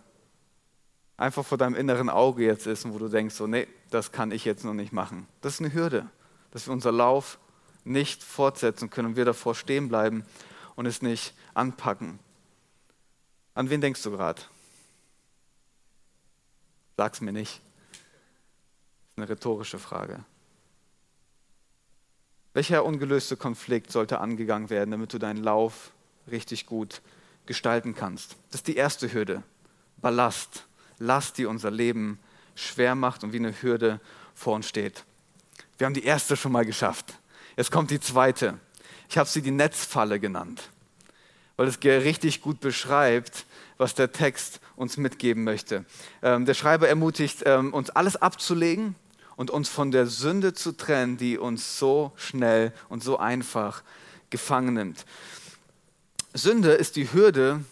einfach 1.18 1.46
vor 1.46 1.58
deinem 1.58 1.76
inneren 1.76 2.10
Auge 2.10 2.44
jetzt 2.44 2.68
ist 2.68 2.86
und 2.86 2.94
wo 2.94 3.00
du 3.00 3.08
denkst, 3.08 3.36
so, 3.36 3.48
nee, 3.48 3.68
das 3.90 4.12
kann 4.12 4.32
ich 4.32 4.46
jetzt 4.46 4.64
noch 4.64 4.74
nicht 4.74 4.94
machen. 4.94 5.28
Das 5.42 5.56
ist 5.56 5.60
eine 5.60 5.74
Hürde, 5.74 6.10
dass 6.52 6.68
wir 6.68 6.74
unser 6.74 6.92
Lauf 6.92 7.40
nicht 7.86 8.24
fortsetzen 8.24 8.90
können 8.90 9.10
und 9.10 9.16
wir 9.16 9.26
davor 9.26 9.56
stehen 9.56 9.88
bleiben 9.88 10.26
und 10.76 10.86
es 10.86 11.02
nicht 11.02 11.34
anpacken. 11.54 12.20
An 13.54 13.70
wen 13.70 13.80
denkst 13.80 14.04
du 14.04 14.12
gerade? 14.12 14.42
Sag's 16.98 17.22
mir 17.22 17.32
nicht. 17.32 17.62
Das 17.92 18.00
ist 18.00 19.18
eine 19.18 19.30
rhetorische 19.30 19.80
Frage. 19.80 20.26
Welcher 22.54 22.86
ungelöste 22.86 23.36
Konflikt 23.36 23.92
sollte 23.92 24.20
angegangen 24.20 24.70
werden, 24.70 24.92
damit 24.92 25.14
du 25.14 25.20
deinen 25.20 25.44
Lauf 25.44 25.92
richtig 26.30 26.66
gut 26.66 27.02
gestalten 27.46 27.96
kannst? 27.96 28.38
Das 28.50 28.62
ist 28.62 28.68
die 28.68 28.78
erste 28.78 29.12
Hürde. 29.12 29.44
Ballast. 29.98 30.66
Last, 30.98 31.38
die 31.38 31.46
unser 31.46 31.72
Leben 31.72 32.20
schwer 32.56 32.96
macht 32.96 33.24
und 33.24 33.34
wie 33.34 33.38
eine 33.38 33.62
Hürde 33.62 34.00
vor 34.34 34.56
uns 34.56 34.70
steht. 34.70 35.04
Wir 35.78 35.86
haben 35.86 35.94
die 35.94 36.06
erste 36.06 36.38
schon 36.38 36.54
mal 36.54 36.66
geschafft. 36.66 37.20
Jetzt 37.58 37.72
kommt 37.72 37.92
die 37.92 38.00
zweite. 38.00 38.60
Ich 39.10 39.18
habe 39.18 39.30
sie 39.30 39.42
die 39.42 39.52
Netzfalle 39.52 40.20
genannt, 40.20 40.70
weil 41.56 41.68
es 41.68 41.82
richtig 41.84 42.42
gut 42.42 42.60
beschreibt, 42.60 43.46
was 43.78 43.96
der 43.96 44.12
Text 44.12 44.60
uns 44.76 44.98
mitgeben 44.98 45.44
möchte. 45.44 45.86
Ähm, 46.22 46.46
der 46.46 46.54
Schreiber 46.54 46.90
ermutigt 46.90 47.44
ähm, 47.46 47.74
uns, 47.74 47.90
alles 47.90 48.16
abzulegen 48.18 48.96
und 49.36 49.52
uns 49.52 49.70
von 49.70 49.92
der 49.92 50.08
Sünde 50.08 50.54
zu 50.54 50.74
trennen, 50.74 51.18
die 51.18 51.38
uns 51.38 51.80
so 51.80 52.12
schnell 52.16 52.74
und 52.90 53.04
so 53.04 53.18
einfach 53.18 53.84
gefangen 54.30 54.74
nimmt. 54.74 55.06
Sünde 56.34 56.72
ist 56.72 56.96
die 56.96 57.12
Hürde, 57.14 57.64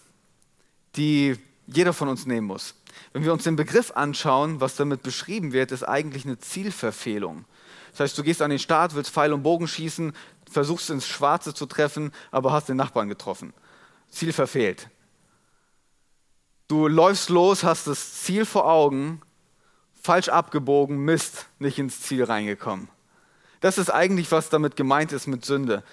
die 0.95 1.37
jeder 1.67 1.93
von 1.93 2.07
uns 2.07 2.25
nehmen 2.25 2.47
muss. 2.47 2.75
Wenn 3.11 3.23
wir 3.23 3.33
uns 3.33 3.43
den 3.43 3.55
Begriff 3.55 3.91
anschauen, 3.91 4.61
was 4.61 4.75
damit 4.75 5.03
beschrieben 5.03 5.51
wird, 5.51 5.71
ist 5.71 5.83
eigentlich 5.83 6.25
eine 6.25 6.39
Zielverfehlung. 6.39 7.45
Das 7.93 8.01
heißt, 8.01 8.17
du 8.17 8.23
gehst 8.23 8.41
an 8.41 8.49
den 8.49 8.59
Start, 8.59 8.95
willst 8.95 9.11
Pfeil 9.11 9.33
und 9.33 9.43
Bogen 9.43 9.67
schießen, 9.67 10.13
versuchst 10.51 10.89
ins 10.89 11.07
Schwarze 11.07 11.53
zu 11.53 11.65
treffen, 11.65 12.11
aber 12.31 12.51
hast 12.51 12.67
den 12.67 12.77
Nachbarn 12.77 13.07
getroffen. 13.07 13.53
Ziel 14.09 14.33
verfehlt. 14.33 14.89
Du 16.67 16.87
läufst 16.87 17.29
los, 17.29 17.63
hast 17.63 17.87
das 17.87 18.21
Ziel 18.21 18.45
vor 18.45 18.65
Augen, 18.65 19.21
falsch 20.01 20.29
abgebogen, 20.29 20.97
Mist, 20.97 21.47
nicht 21.59 21.77
ins 21.77 22.01
Ziel 22.01 22.23
reingekommen. 22.23 22.89
Das 23.61 23.77
ist 23.77 23.89
eigentlich, 23.89 24.31
was 24.31 24.49
damit 24.49 24.75
gemeint 24.75 25.11
ist 25.11 25.27
mit 25.27 25.45
Sünde. 25.45 25.83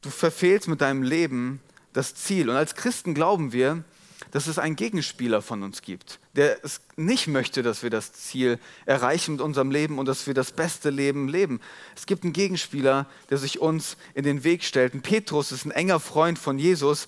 Du 0.00 0.10
verfehlst 0.10 0.68
mit 0.68 0.80
deinem 0.80 1.02
Leben 1.02 1.60
das 1.92 2.14
Ziel. 2.14 2.48
Und 2.48 2.56
als 2.56 2.74
Christen 2.74 3.14
glauben 3.14 3.52
wir, 3.52 3.84
dass 4.30 4.46
es 4.46 4.58
einen 4.58 4.76
Gegenspieler 4.76 5.42
von 5.42 5.62
uns 5.62 5.82
gibt, 5.82 6.20
der 6.34 6.62
es 6.64 6.80
nicht 6.96 7.26
möchte, 7.26 7.62
dass 7.62 7.82
wir 7.82 7.90
das 7.90 8.12
Ziel 8.12 8.58
erreichen 8.86 9.32
mit 9.32 9.40
unserem 9.40 9.70
Leben 9.70 9.98
und 9.98 10.06
dass 10.06 10.26
wir 10.26 10.34
das 10.34 10.52
beste 10.52 10.90
Leben 10.90 11.28
leben. 11.28 11.60
Es 11.96 12.06
gibt 12.06 12.24
einen 12.24 12.32
Gegenspieler, 12.32 13.06
der 13.30 13.38
sich 13.38 13.60
uns 13.60 13.96
in 14.14 14.24
den 14.24 14.44
Weg 14.44 14.64
stellt. 14.64 14.94
Und 14.94 15.02
Petrus 15.02 15.52
ist 15.52 15.64
ein 15.64 15.70
enger 15.70 16.00
Freund 16.00 16.38
von 16.38 16.58
Jesus, 16.58 17.06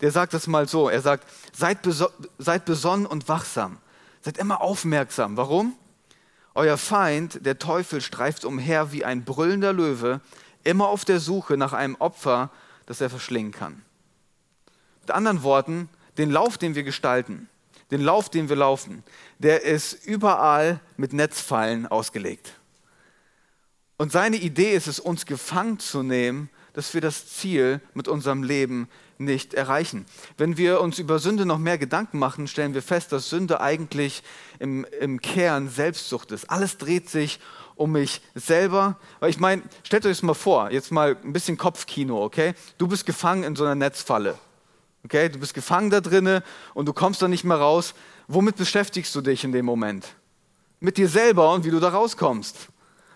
der 0.00 0.10
sagt 0.10 0.32
das 0.32 0.46
mal 0.46 0.68
so, 0.68 0.88
er 0.88 1.02
sagt, 1.02 1.26
seid, 1.52 1.82
beso 1.82 2.08
seid 2.38 2.64
besonnen 2.64 3.06
und 3.06 3.28
wachsam, 3.28 3.78
seid 4.22 4.38
immer 4.38 4.60
aufmerksam. 4.62 5.36
Warum? 5.36 5.74
Euer 6.54 6.78
Feind, 6.78 7.44
der 7.44 7.58
Teufel, 7.58 8.00
streift 8.00 8.44
umher 8.44 8.92
wie 8.92 9.04
ein 9.04 9.24
brüllender 9.24 9.72
Löwe, 9.72 10.20
immer 10.64 10.88
auf 10.88 11.04
der 11.04 11.20
Suche 11.20 11.56
nach 11.56 11.72
einem 11.72 11.96
Opfer, 11.96 12.50
das 12.86 13.00
er 13.00 13.10
verschlingen 13.10 13.52
kann. 13.52 13.82
Mit 15.02 15.10
anderen 15.10 15.42
Worten, 15.42 15.88
den 16.20 16.30
Lauf, 16.30 16.58
den 16.58 16.74
wir 16.74 16.82
gestalten, 16.82 17.48
den 17.90 18.02
Lauf, 18.02 18.28
den 18.28 18.48
wir 18.48 18.56
laufen, 18.56 19.02
der 19.38 19.62
ist 19.64 20.06
überall 20.06 20.80
mit 20.96 21.12
Netzfallen 21.12 21.86
ausgelegt. 21.86 22.52
Und 23.96 24.12
seine 24.12 24.36
Idee 24.36 24.74
ist 24.74 24.86
es, 24.86 25.00
uns 25.00 25.26
gefangen 25.26 25.78
zu 25.78 26.02
nehmen, 26.02 26.50
dass 26.72 26.94
wir 26.94 27.00
das 27.00 27.26
Ziel 27.26 27.80
mit 27.94 28.06
unserem 28.06 28.42
Leben 28.42 28.88
nicht 29.18 29.54
erreichen. 29.54 30.06
Wenn 30.36 30.56
wir 30.56 30.80
uns 30.80 30.98
über 30.98 31.18
Sünde 31.18 31.44
noch 31.44 31.58
mehr 31.58 31.78
Gedanken 31.78 32.18
machen, 32.18 32.46
stellen 32.48 32.74
wir 32.74 32.82
fest, 32.82 33.12
dass 33.12 33.28
Sünde 33.28 33.60
eigentlich 33.60 34.22
im, 34.58 34.86
im 35.00 35.20
Kern 35.20 35.68
Selbstsucht 35.68 36.32
ist. 36.32 36.48
Alles 36.48 36.78
dreht 36.78 37.10
sich 37.10 37.40
um 37.76 37.92
mich 37.92 38.20
selber. 38.34 38.98
Ich 39.26 39.38
meine, 39.38 39.62
stellt 39.82 40.04
euch 40.06 40.18
das 40.18 40.22
mal 40.22 40.34
vor, 40.34 40.70
jetzt 40.70 40.92
mal 40.92 41.16
ein 41.22 41.32
bisschen 41.32 41.56
Kopfkino, 41.56 42.22
okay? 42.22 42.54
Du 42.78 42.88
bist 42.88 43.04
gefangen 43.06 43.42
in 43.42 43.56
so 43.56 43.64
einer 43.64 43.74
Netzfalle. 43.74 44.38
Okay, 45.04 45.28
du 45.28 45.38
bist 45.38 45.54
gefangen 45.54 45.90
da 45.90 46.00
drinne 46.00 46.42
und 46.74 46.86
du 46.86 46.92
kommst 46.92 47.22
da 47.22 47.28
nicht 47.28 47.44
mehr 47.44 47.56
raus. 47.56 47.94
Womit 48.28 48.56
beschäftigst 48.56 49.14
du 49.14 49.20
dich 49.20 49.44
in 49.44 49.52
dem 49.52 49.64
Moment? 49.64 50.06
Mit 50.78 50.96
dir 50.96 51.08
selber 51.08 51.52
und 51.52 51.64
wie 51.64 51.70
du 51.70 51.80
da 51.80 51.88
rauskommst. 51.88 52.68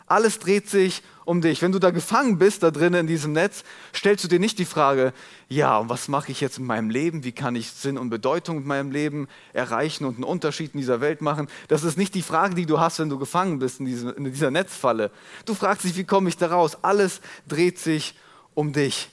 Alles 0.06 0.38
dreht 0.38 0.68
sich 0.68 1.02
um 1.24 1.40
dich. 1.40 1.62
Wenn 1.62 1.72
du 1.72 1.78
da 1.78 1.90
gefangen 1.90 2.36
bist, 2.38 2.62
da 2.62 2.70
drinnen 2.70 3.00
in 3.00 3.06
diesem 3.06 3.32
Netz, 3.32 3.64
stellst 3.94 4.24
du 4.24 4.28
dir 4.28 4.38
nicht 4.38 4.58
die 4.58 4.66
Frage, 4.66 5.14
ja, 5.48 5.78
und 5.78 5.88
was 5.88 6.08
mache 6.08 6.30
ich 6.30 6.40
jetzt 6.40 6.58
in 6.58 6.66
meinem 6.66 6.90
Leben? 6.90 7.24
Wie 7.24 7.32
kann 7.32 7.56
ich 7.56 7.70
Sinn 7.70 7.96
und 7.96 8.10
Bedeutung 8.10 8.58
in 8.58 8.66
meinem 8.66 8.90
Leben 8.90 9.28
erreichen 9.54 10.04
und 10.04 10.16
einen 10.16 10.24
Unterschied 10.24 10.74
in 10.74 10.80
dieser 10.80 11.00
Welt 11.00 11.22
machen? 11.22 11.48
Das 11.68 11.84
ist 11.84 11.96
nicht 11.96 12.14
die 12.14 12.22
Frage, 12.22 12.54
die 12.54 12.66
du 12.66 12.80
hast, 12.80 12.98
wenn 12.98 13.08
du 13.08 13.18
gefangen 13.18 13.58
bist 13.58 13.80
in, 13.80 13.86
diese, 13.86 14.10
in 14.10 14.24
dieser 14.24 14.50
Netzfalle. 14.50 15.10
Du 15.46 15.54
fragst 15.54 15.84
dich, 15.84 15.96
wie 15.96 16.04
komme 16.04 16.28
ich 16.28 16.36
da 16.36 16.48
raus? 16.48 16.76
Alles 16.82 17.22
dreht 17.48 17.78
sich 17.78 18.14
um 18.52 18.72
dich. 18.72 19.08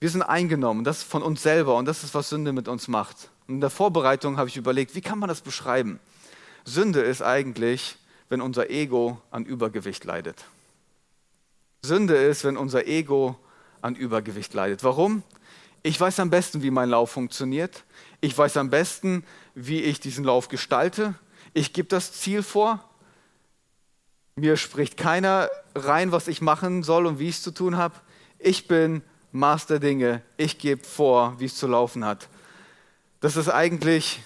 Wir 0.00 0.08
sind 0.08 0.22
eingenommen, 0.22 0.82
das 0.82 0.98
ist 0.98 1.10
von 1.10 1.22
uns 1.22 1.42
selber 1.42 1.76
und 1.76 1.84
das 1.84 2.02
ist, 2.02 2.14
was 2.14 2.30
Sünde 2.30 2.54
mit 2.54 2.68
uns 2.68 2.88
macht. 2.88 3.28
Und 3.46 3.56
in 3.56 3.60
der 3.60 3.68
Vorbereitung 3.68 4.38
habe 4.38 4.48
ich 4.48 4.56
überlegt, 4.56 4.94
wie 4.94 5.02
kann 5.02 5.18
man 5.18 5.28
das 5.28 5.42
beschreiben? 5.42 6.00
Sünde 6.64 7.00
ist 7.00 7.20
eigentlich, 7.20 7.96
wenn 8.30 8.40
unser 8.40 8.70
Ego 8.70 9.20
an 9.30 9.44
Übergewicht 9.44 10.04
leidet. 10.04 10.46
Sünde 11.82 12.16
ist, 12.16 12.44
wenn 12.44 12.56
unser 12.56 12.86
Ego 12.86 13.36
an 13.82 13.94
Übergewicht 13.94 14.54
leidet. 14.54 14.84
Warum? 14.84 15.22
Ich 15.82 16.00
weiß 16.00 16.20
am 16.20 16.30
besten, 16.30 16.62
wie 16.62 16.70
mein 16.70 16.88
Lauf 16.88 17.10
funktioniert. 17.10 17.84
Ich 18.22 18.36
weiß 18.36 18.56
am 18.56 18.70
besten, 18.70 19.24
wie 19.54 19.82
ich 19.82 20.00
diesen 20.00 20.24
Lauf 20.24 20.48
gestalte. 20.48 21.14
Ich 21.52 21.74
gebe 21.74 21.88
das 21.88 22.12
Ziel 22.12 22.42
vor. 22.42 22.84
Mir 24.34 24.56
spricht 24.56 24.96
keiner 24.96 25.50
rein, 25.74 26.10
was 26.10 26.28
ich 26.28 26.40
machen 26.40 26.82
soll 26.82 27.04
und 27.04 27.18
wie 27.18 27.28
ich 27.28 27.36
es 27.36 27.42
zu 27.42 27.50
tun 27.50 27.76
habe. 27.76 27.96
Ich 28.38 28.66
bin 28.66 29.02
Master 29.32 29.78
Dinge, 29.78 30.22
ich 30.36 30.58
gebe 30.58 30.84
vor, 30.84 31.34
wie 31.38 31.44
es 31.44 31.56
zu 31.56 31.66
laufen 31.66 32.04
hat. 32.04 32.28
Das 33.20 33.36
ist 33.36 33.48
eigentlich 33.48 34.22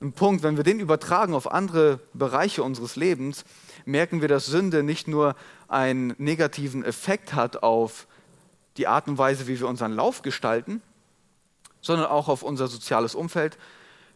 ein 0.00 0.12
Punkt, 0.12 0.42
wenn 0.42 0.56
wir 0.56 0.64
den 0.64 0.80
übertragen 0.80 1.34
auf 1.34 1.50
andere 1.50 2.00
Bereiche 2.14 2.62
unseres 2.62 2.96
Lebens, 2.96 3.44
merken 3.84 4.20
wir, 4.20 4.28
dass 4.28 4.46
Sünde 4.46 4.82
nicht 4.82 5.06
nur 5.06 5.36
einen 5.68 6.14
negativen 6.18 6.84
Effekt 6.84 7.34
hat 7.34 7.62
auf 7.62 8.06
die 8.78 8.86
Art 8.86 9.06
und 9.06 9.18
Weise, 9.18 9.46
wie 9.46 9.60
wir 9.60 9.68
unseren 9.68 9.92
Lauf 9.92 10.22
gestalten, 10.22 10.80
sondern 11.82 12.06
auch 12.06 12.28
auf 12.28 12.42
unser 12.42 12.68
soziales 12.68 13.14
Umfeld. 13.14 13.58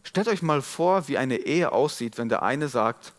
Stellt 0.03 0.27
euch 0.27 0.41
mal 0.41 0.61
vor, 0.61 1.07
wie 1.07 1.17
eine 1.17 1.37
Ehe 1.37 1.71
aussieht, 1.71 2.17
wenn 2.17 2.29
der 2.29 2.41
eine 2.41 2.69
sagt, 2.69 3.13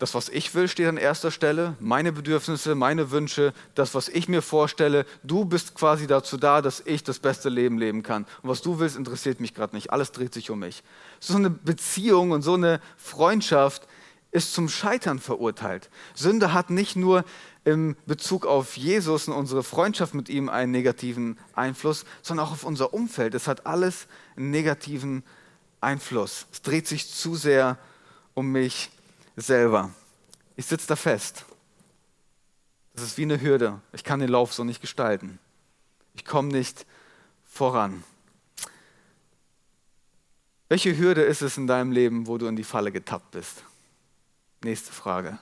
das, 0.00 0.14
was 0.14 0.30
ich 0.30 0.54
will, 0.54 0.66
steht 0.66 0.88
an 0.88 0.96
erster 0.96 1.30
Stelle. 1.30 1.76
Meine 1.78 2.10
Bedürfnisse, 2.10 2.74
meine 2.74 3.10
Wünsche, 3.10 3.52
das, 3.74 3.94
was 3.94 4.08
ich 4.08 4.28
mir 4.28 4.40
vorstelle. 4.40 5.04
Du 5.22 5.44
bist 5.44 5.74
quasi 5.74 6.06
dazu 6.06 6.38
da, 6.38 6.62
dass 6.62 6.82
ich 6.86 7.04
das 7.04 7.18
beste 7.18 7.50
Leben 7.50 7.76
leben 7.76 8.02
kann. 8.02 8.24
Und 8.42 8.48
was 8.48 8.62
du 8.62 8.78
willst, 8.78 8.96
interessiert 8.96 9.40
mich 9.40 9.54
gerade 9.54 9.76
nicht. 9.76 9.92
Alles 9.92 10.10
dreht 10.10 10.32
sich 10.32 10.50
um 10.50 10.60
mich. 10.60 10.82
So 11.20 11.36
eine 11.36 11.50
Beziehung 11.50 12.30
und 12.30 12.40
so 12.40 12.54
eine 12.54 12.80
Freundschaft 12.96 13.86
ist 14.30 14.54
zum 14.54 14.70
Scheitern 14.70 15.18
verurteilt. 15.18 15.90
Sünde 16.14 16.54
hat 16.54 16.70
nicht 16.70 16.96
nur 16.96 17.22
im 17.64 17.94
Bezug 18.06 18.46
auf 18.46 18.78
Jesus 18.78 19.28
und 19.28 19.34
unsere 19.34 19.62
Freundschaft 19.62 20.14
mit 20.14 20.30
ihm 20.30 20.48
einen 20.48 20.72
negativen 20.72 21.38
Einfluss, 21.54 22.06
sondern 22.22 22.46
auch 22.46 22.52
auf 22.52 22.64
unser 22.64 22.94
Umfeld. 22.94 23.34
Es 23.34 23.46
hat 23.46 23.66
alles 23.66 24.06
einen 24.34 24.50
negativen 24.50 25.24
Einfluss. 25.82 26.46
Es 26.52 26.62
dreht 26.62 26.86
sich 26.86 27.10
zu 27.10 27.34
sehr 27.34 27.76
um 28.32 28.50
mich 28.50 28.90
selber. 29.46 29.90
Ich 30.56 30.66
sitze 30.66 30.86
da 30.86 30.96
fest. 30.96 31.44
Das 32.94 33.04
ist 33.04 33.18
wie 33.18 33.22
eine 33.22 33.40
Hürde. 33.40 33.80
Ich 33.92 34.04
kann 34.04 34.20
den 34.20 34.28
Lauf 34.28 34.52
so 34.52 34.64
nicht 34.64 34.80
gestalten. 34.80 35.38
Ich 36.14 36.24
komme 36.24 36.48
nicht 36.48 36.86
voran. 37.44 38.04
Welche 40.68 40.96
Hürde 40.96 41.22
ist 41.22 41.42
es 41.42 41.56
in 41.56 41.66
deinem 41.66 41.92
Leben, 41.92 42.26
wo 42.26 42.38
du 42.38 42.46
in 42.46 42.56
die 42.56 42.64
Falle 42.64 42.92
getappt 42.92 43.32
bist? 43.32 43.64
Nächste 44.62 44.92
Frage. 44.92 45.38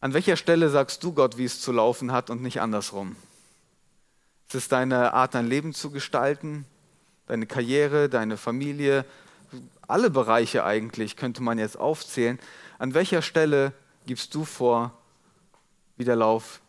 An 0.00 0.14
welcher 0.14 0.36
Stelle 0.36 0.68
sagst 0.68 1.02
du 1.02 1.12
Gott, 1.12 1.38
wie 1.38 1.44
es 1.44 1.60
zu 1.60 1.72
laufen 1.72 2.12
hat 2.12 2.28
und 2.28 2.42
nicht 2.42 2.60
andersrum? 2.60 3.16
Ist 4.48 4.54
es 4.54 4.68
deine 4.68 5.14
Art, 5.14 5.34
dein 5.34 5.46
Leben 5.46 5.72
zu 5.72 5.90
gestalten, 5.90 6.66
deine 7.26 7.46
Karriere, 7.46 8.08
deine 8.08 8.36
Familie, 8.36 9.04
alle 9.86 10.10
Bereiche 10.10 10.64
eigentlich 10.64 11.16
könnte 11.16 11.42
man 11.42 11.58
jetzt 11.58 11.78
aufzählen. 11.78 12.38
An 12.78 12.94
welcher 12.94 13.22
Stelle 13.22 13.72
gibst 14.06 14.34
du 14.34 14.44
vor, 14.44 14.92
wie 15.96 16.04
der 16.04 16.16
Lauf 16.16 16.60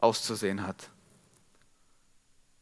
auszusehen 0.00 0.66
hat? 0.66 0.90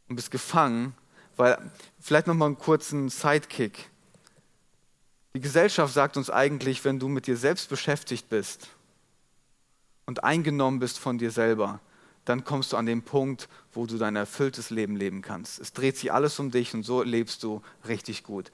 Und 0.09 0.17
bist 0.17 0.31
gefangen, 0.31 0.95
weil 1.37 1.59
vielleicht 1.99 2.27
noch 2.27 2.35
mal 2.35 2.47
einen 2.47 2.59
kurzen 2.59 3.09
Sidekick. 3.09 3.91
Die 5.35 5.41
Gesellschaft 5.41 5.95
sagt 5.95 6.17
uns 6.17 6.29
eigentlich, 6.29 6.85
wenn 6.85 6.99
du 6.99 7.09
mit 7.09 7.27
dir 7.27 7.37
selbst 7.37 7.71
beschäftigt 7.71 8.29
bist 8.29 8.69
und 10.05 10.25
eingenommen 10.25 10.79
bist 10.79 10.99
von 10.99 11.17
dir 11.17 11.31
selber, 11.31 11.81
dann 12.25 12.45
kommst 12.45 12.73
du 12.73 12.77
an 12.77 12.87
den 12.87 13.03
Punkt, 13.03 13.49
wo 13.73 13.87
du 13.87 13.97
dein 13.97 14.15
erfülltes 14.15 14.71
Leben 14.71 14.95
leben 14.95 15.23
kannst. 15.23 15.59
Es 15.59 15.73
dreht 15.73 15.97
sich 15.97 16.13
alles 16.13 16.39
um 16.39 16.51
dich 16.51 16.75
und 16.75 16.83
so 16.83 17.03
lebst 17.03 17.43
du 17.43 17.63
richtig 17.89 18.23
gut. 18.23 18.53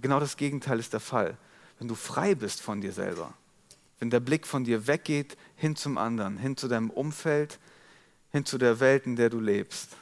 Genau 0.00 0.20
das 0.20 0.36
Gegenteil 0.36 0.78
ist 0.78 0.92
der 0.92 1.00
Fall. 1.00 1.36
Wenn 1.78 1.88
du 1.88 1.94
frei 1.94 2.34
bist 2.34 2.60
von 2.60 2.80
dir 2.80 2.92
selber, 2.92 3.34
wenn 3.98 4.10
der 4.10 4.20
Blick 4.20 4.46
von 4.46 4.64
dir 4.64 4.86
weggeht 4.86 5.36
hin 5.56 5.76
zum 5.76 5.98
anderen, 5.98 6.38
hin 6.38 6.56
zu 6.56 6.68
deinem 6.68 6.90
Umfeld, 6.90 7.58
hin 8.30 8.44
zu 8.44 8.58
der 8.58 8.80
Welt, 8.80 9.06
in 9.06 9.16
der 9.16 9.30
du 9.30 9.40
lebst, 9.40 9.96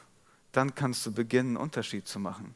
dann 0.51 0.75
kannst 0.75 1.05
du 1.05 1.11
beginnen, 1.11 1.49
einen 1.49 1.57
Unterschied 1.57 2.07
zu 2.07 2.19
machen. 2.19 2.55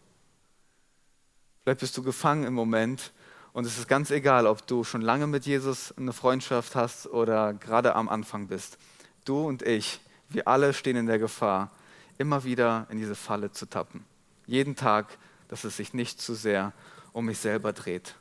Vielleicht 1.63 1.79
bist 1.79 1.97
du 1.97 2.03
gefangen 2.03 2.43
im 2.43 2.53
Moment 2.53 3.11
und 3.53 3.65
es 3.65 3.77
ist 3.77 3.87
ganz 3.87 4.11
egal, 4.11 4.47
ob 4.47 4.65
du 4.65 4.83
schon 4.83 5.01
lange 5.01 5.27
mit 5.27 5.45
Jesus 5.45 5.93
eine 5.97 6.13
Freundschaft 6.13 6.75
hast 6.75 7.07
oder 7.07 7.53
gerade 7.53 7.95
am 7.95 8.09
Anfang 8.09 8.47
bist. 8.47 8.77
Du 9.25 9.47
und 9.47 9.61
ich, 9.61 9.99
wir 10.29 10.47
alle 10.47 10.73
stehen 10.73 10.95
in 10.95 11.05
der 11.05 11.19
Gefahr, 11.19 11.71
immer 12.17 12.43
wieder 12.43 12.87
in 12.89 12.97
diese 12.97 13.15
Falle 13.15 13.51
zu 13.51 13.67
tappen. 13.67 14.05
Jeden 14.47 14.75
Tag, 14.75 15.17
dass 15.47 15.63
es 15.63 15.77
sich 15.77 15.93
nicht 15.93 16.19
zu 16.21 16.33
sehr 16.33 16.73
um 17.13 17.25
mich 17.25 17.39
selber 17.39 17.73
dreht. 17.73 18.15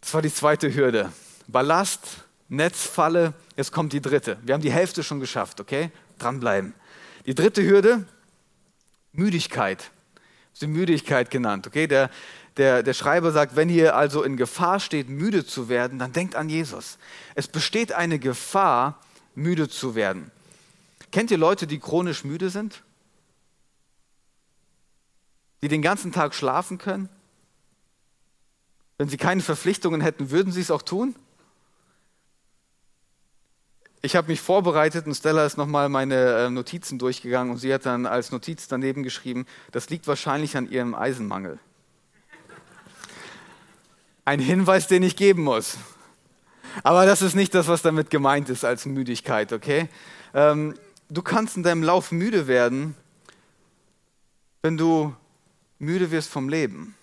Das 0.00 0.14
war 0.14 0.22
die 0.22 0.32
zweite 0.32 0.74
Hürde. 0.74 1.12
Ballast, 1.46 2.24
Netzfalle, 2.48 3.34
jetzt 3.56 3.72
kommt 3.72 3.92
die 3.92 4.00
dritte. 4.00 4.38
Wir 4.42 4.54
haben 4.54 4.62
die 4.62 4.72
Hälfte 4.72 5.02
schon 5.02 5.20
geschafft, 5.20 5.60
okay? 5.60 5.90
Dranbleiben. 6.18 6.74
Die 7.26 7.34
dritte 7.34 7.62
Hürde, 7.62 8.04
Müdigkeit. 9.12 9.90
Die 10.60 10.66
Müdigkeit 10.66 11.30
genannt, 11.30 11.66
okay? 11.66 11.86
Der, 11.86 12.10
der, 12.56 12.82
der 12.82 12.94
Schreiber 12.94 13.32
sagt, 13.32 13.56
wenn 13.56 13.68
ihr 13.68 13.96
also 13.96 14.22
in 14.22 14.36
Gefahr 14.36 14.80
steht, 14.80 15.08
müde 15.08 15.46
zu 15.46 15.68
werden, 15.68 15.98
dann 15.98 16.12
denkt 16.12 16.36
an 16.36 16.48
Jesus. 16.48 16.98
Es 17.34 17.48
besteht 17.48 17.92
eine 17.92 18.18
Gefahr, 18.18 19.00
müde 19.34 19.68
zu 19.68 19.94
werden. 19.94 20.30
Kennt 21.10 21.30
ihr 21.30 21.38
Leute, 21.38 21.66
die 21.66 21.78
chronisch 21.78 22.24
müde 22.24 22.50
sind? 22.50 22.82
Die 25.62 25.68
den 25.68 25.82
ganzen 25.82 26.12
Tag 26.12 26.34
schlafen 26.34 26.78
können? 26.78 27.08
Wenn 28.98 29.08
sie 29.08 29.16
keine 29.16 29.42
Verpflichtungen 29.42 30.00
hätten, 30.00 30.30
würden 30.30 30.52
sie 30.52 30.60
es 30.60 30.70
auch 30.70 30.82
tun? 30.82 31.14
Ich 34.04 34.16
habe 34.16 34.28
mich 34.28 34.40
vorbereitet 34.40 35.06
und 35.06 35.14
Stella 35.14 35.46
ist 35.46 35.56
nochmal 35.56 35.88
meine 35.88 36.16
äh, 36.16 36.50
Notizen 36.50 36.98
durchgegangen 36.98 37.52
und 37.52 37.58
sie 37.58 37.72
hat 37.72 37.86
dann 37.86 38.04
als 38.04 38.32
Notiz 38.32 38.66
daneben 38.66 39.04
geschrieben, 39.04 39.46
das 39.70 39.90
liegt 39.90 40.08
wahrscheinlich 40.08 40.56
an 40.56 40.68
ihrem 40.68 40.94
Eisenmangel. 40.94 41.60
Ein 44.24 44.40
Hinweis, 44.40 44.88
den 44.88 45.04
ich 45.04 45.14
geben 45.14 45.44
muss. 45.44 45.78
Aber 46.82 47.06
das 47.06 47.22
ist 47.22 47.34
nicht 47.34 47.54
das, 47.54 47.68
was 47.68 47.82
damit 47.82 48.10
gemeint 48.10 48.48
ist 48.48 48.64
als 48.64 48.86
Müdigkeit, 48.86 49.52
okay? 49.52 49.88
Ähm, 50.34 50.74
du 51.08 51.22
kannst 51.22 51.56
in 51.56 51.62
deinem 51.62 51.82
Lauf 51.82 52.10
müde 52.10 52.48
werden, 52.48 52.96
wenn 54.62 54.76
du 54.76 55.14
müde 55.78 56.10
wirst 56.10 56.30
vom 56.30 56.48
Leben. 56.48 56.94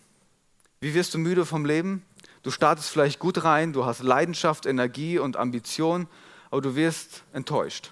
Wie 0.82 0.94
wirst 0.94 1.14
du 1.14 1.18
müde 1.18 1.46
vom 1.46 1.66
Leben? 1.66 2.04
Du 2.42 2.52
startest 2.52 2.90
vielleicht 2.90 3.20
gut 3.20 3.44
rein, 3.44 3.74
du 3.74 3.86
hast 3.86 4.02
Leidenschaft, 4.02 4.66
Energie 4.66 5.20
und 5.20 5.36
Ambition, 5.36 6.08
aber 6.52 6.62
du 6.62 6.76
wirst 6.76 7.24
enttäuscht. 7.34 7.92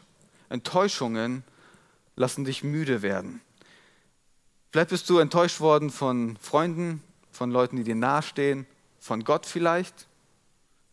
Enttäuschungen 0.50 1.44
lassen 2.16 2.46
dich 2.46 2.64
müde 2.64 3.02
werden. 3.02 3.42
Vielleicht 4.72 4.90
bist 4.90 5.10
du 5.10 5.20
enttäuscht 5.20 5.60
worden 5.60 5.90
von 5.90 6.38
Freunden, 6.38 7.04
von 7.32 7.52
Leuten, 7.52 7.76
die 7.76 7.84
dir 7.84 7.96
nahestehen, 7.96 8.66
von 9.00 9.24
Gott 9.26 9.46
vielleicht, 9.46 10.08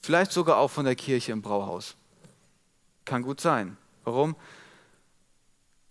vielleicht 0.00 0.33
sogar 0.33 0.57
auch 0.59 0.70
von 0.70 0.85
der 0.85 0.96
Kirche 0.96 1.33
im 1.33 1.42
Brauhaus. 1.42 1.94
Kann 3.04 3.22
gut 3.22 3.40
sein. 3.40 3.76
Warum? 4.02 4.35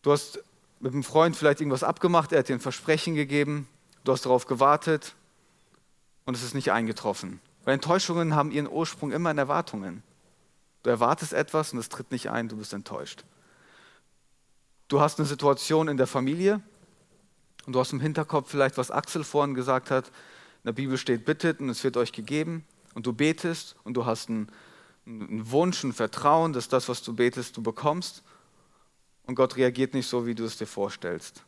Du 0.02 0.12
hast 0.12 0.40
mit 0.82 0.92
einem 0.92 1.04
Freund 1.04 1.38
vielleicht 1.38 1.62
irgendwas 1.62 1.84
abgemacht, 1.84 2.34
er 2.34 2.40
hat 2.40 2.50
dir 2.50 2.56
ein 2.56 2.60
Versprechen 2.60 3.16
gegeben, 3.16 3.70
du 4.04 4.12
hast 4.12 4.26
darauf 4.26 4.46
gewartet 4.46 5.16
und 6.26 6.36
es 6.36 6.44
ist 6.44 6.56
nicht 6.56 6.72
eingetroffen. 6.72 7.40
Weil 7.64 7.76
Enttäuschungen 7.76 8.36
haben 8.36 8.52
ihren 8.52 8.70
Ursprung 8.70 9.12
immer 9.12 9.32
in 9.32 9.38
Erwartungen. 9.38 10.04
Du 10.84 10.90
erwartest 10.90 11.34
etwas 11.34 11.74
und 11.74 11.80
es 11.80 11.90
tritt 11.90 12.12
nicht 12.12 12.30
ein, 12.30 12.50
du 12.50 12.58
bist 12.58 12.74
enttäuscht. 12.74 13.24
Du 14.90 15.00
hast 15.00 15.18
eine 15.18 15.28
Situation 15.28 15.88
in 15.88 15.98
der 15.98 16.08
Familie 16.08 16.62
und 17.66 17.74
du 17.74 17.80
hast 17.80 17.94
im 17.94 18.02
Hinterkopf 18.02 18.50
vielleicht, 18.50 18.78
was 18.78 18.92
Axel 18.92 19.24
vorhin 19.24 19.56
gesagt 19.56 19.92
hat, 19.92 20.08
in 20.08 20.68
der 20.68 20.74
Bibel 20.74 20.98
steht, 20.98 21.26
bittet 21.26 21.60
und 21.60 21.70
es 21.70 21.84
wird 21.84 21.98
euch 21.98 22.12
gegeben. 22.12 22.66
Und 22.94 23.06
du 23.06 23.14
betest 23.14 23.76
und 23.84 23.96
du 23.96 24.06
hast 24.06 24.30
einen, 24.30 24.50
einen 25.06 25.50
Wunsch, 25.52 25.84
ein 25.84 25.94
Vertrauen, 25.94 26.54
dass 26.54 26.68
das, 26.68 26.90
was 26.90 27.02
du 27.02 27.14
betest, 27.14 27.58
du 27.58 27.64
bekommst. 27.64 28.24
Und 29.26 29.36
Gott 29.36 29.56
reagiert 29.56 29.94
nicht 29.94 30.08
so, 30.08 30.26
wie 30.26 30.36
du 30.36 30.46
es 30.46 30.58
dir 30.58 30.68
vorstellst. 30.68 31.44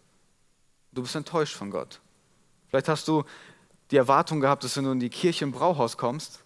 Du 0.92 1.02
bist 1.02 1.16
enttäuscht 1.16 1.56
von 1.56 1.72
Gott. 1.72 2.00
Vielleicht 2.70 2.88
hast 2.88 3.08
du 3.08 3.24
die 3.92 3.98
Erwartung 3.98 4.40
gehabt, 4.40 4.64
dass 4.64 4.78
wenn 4.78 4.86
du 4.86 4.92
in 4.92 5.00
die 5.00 5.10
Kirche 5.10 5.46
im 5.46 5.52
Brauhaus 5.52 5.98
kommst, 5.98 6.44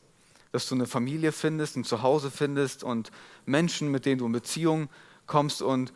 dass 0.52 0.68
du 0.68 0.76
eine 0.76 0.88
Familie 0.88 1.32
findest, 1.32 1.78
ein 1.78 1.84
Zuhause 1.84 2.32
findest 2.32 2.84
und 2.84 3.12
Menschen, 3.46 3.92
mit 3.92 4.06
denen 4.06 4.20
du 4.20 4.26
in 4.26 4.32
Beziehung 4.32 4.90
kommst. 5.28 5.62
Und 5.62 5.94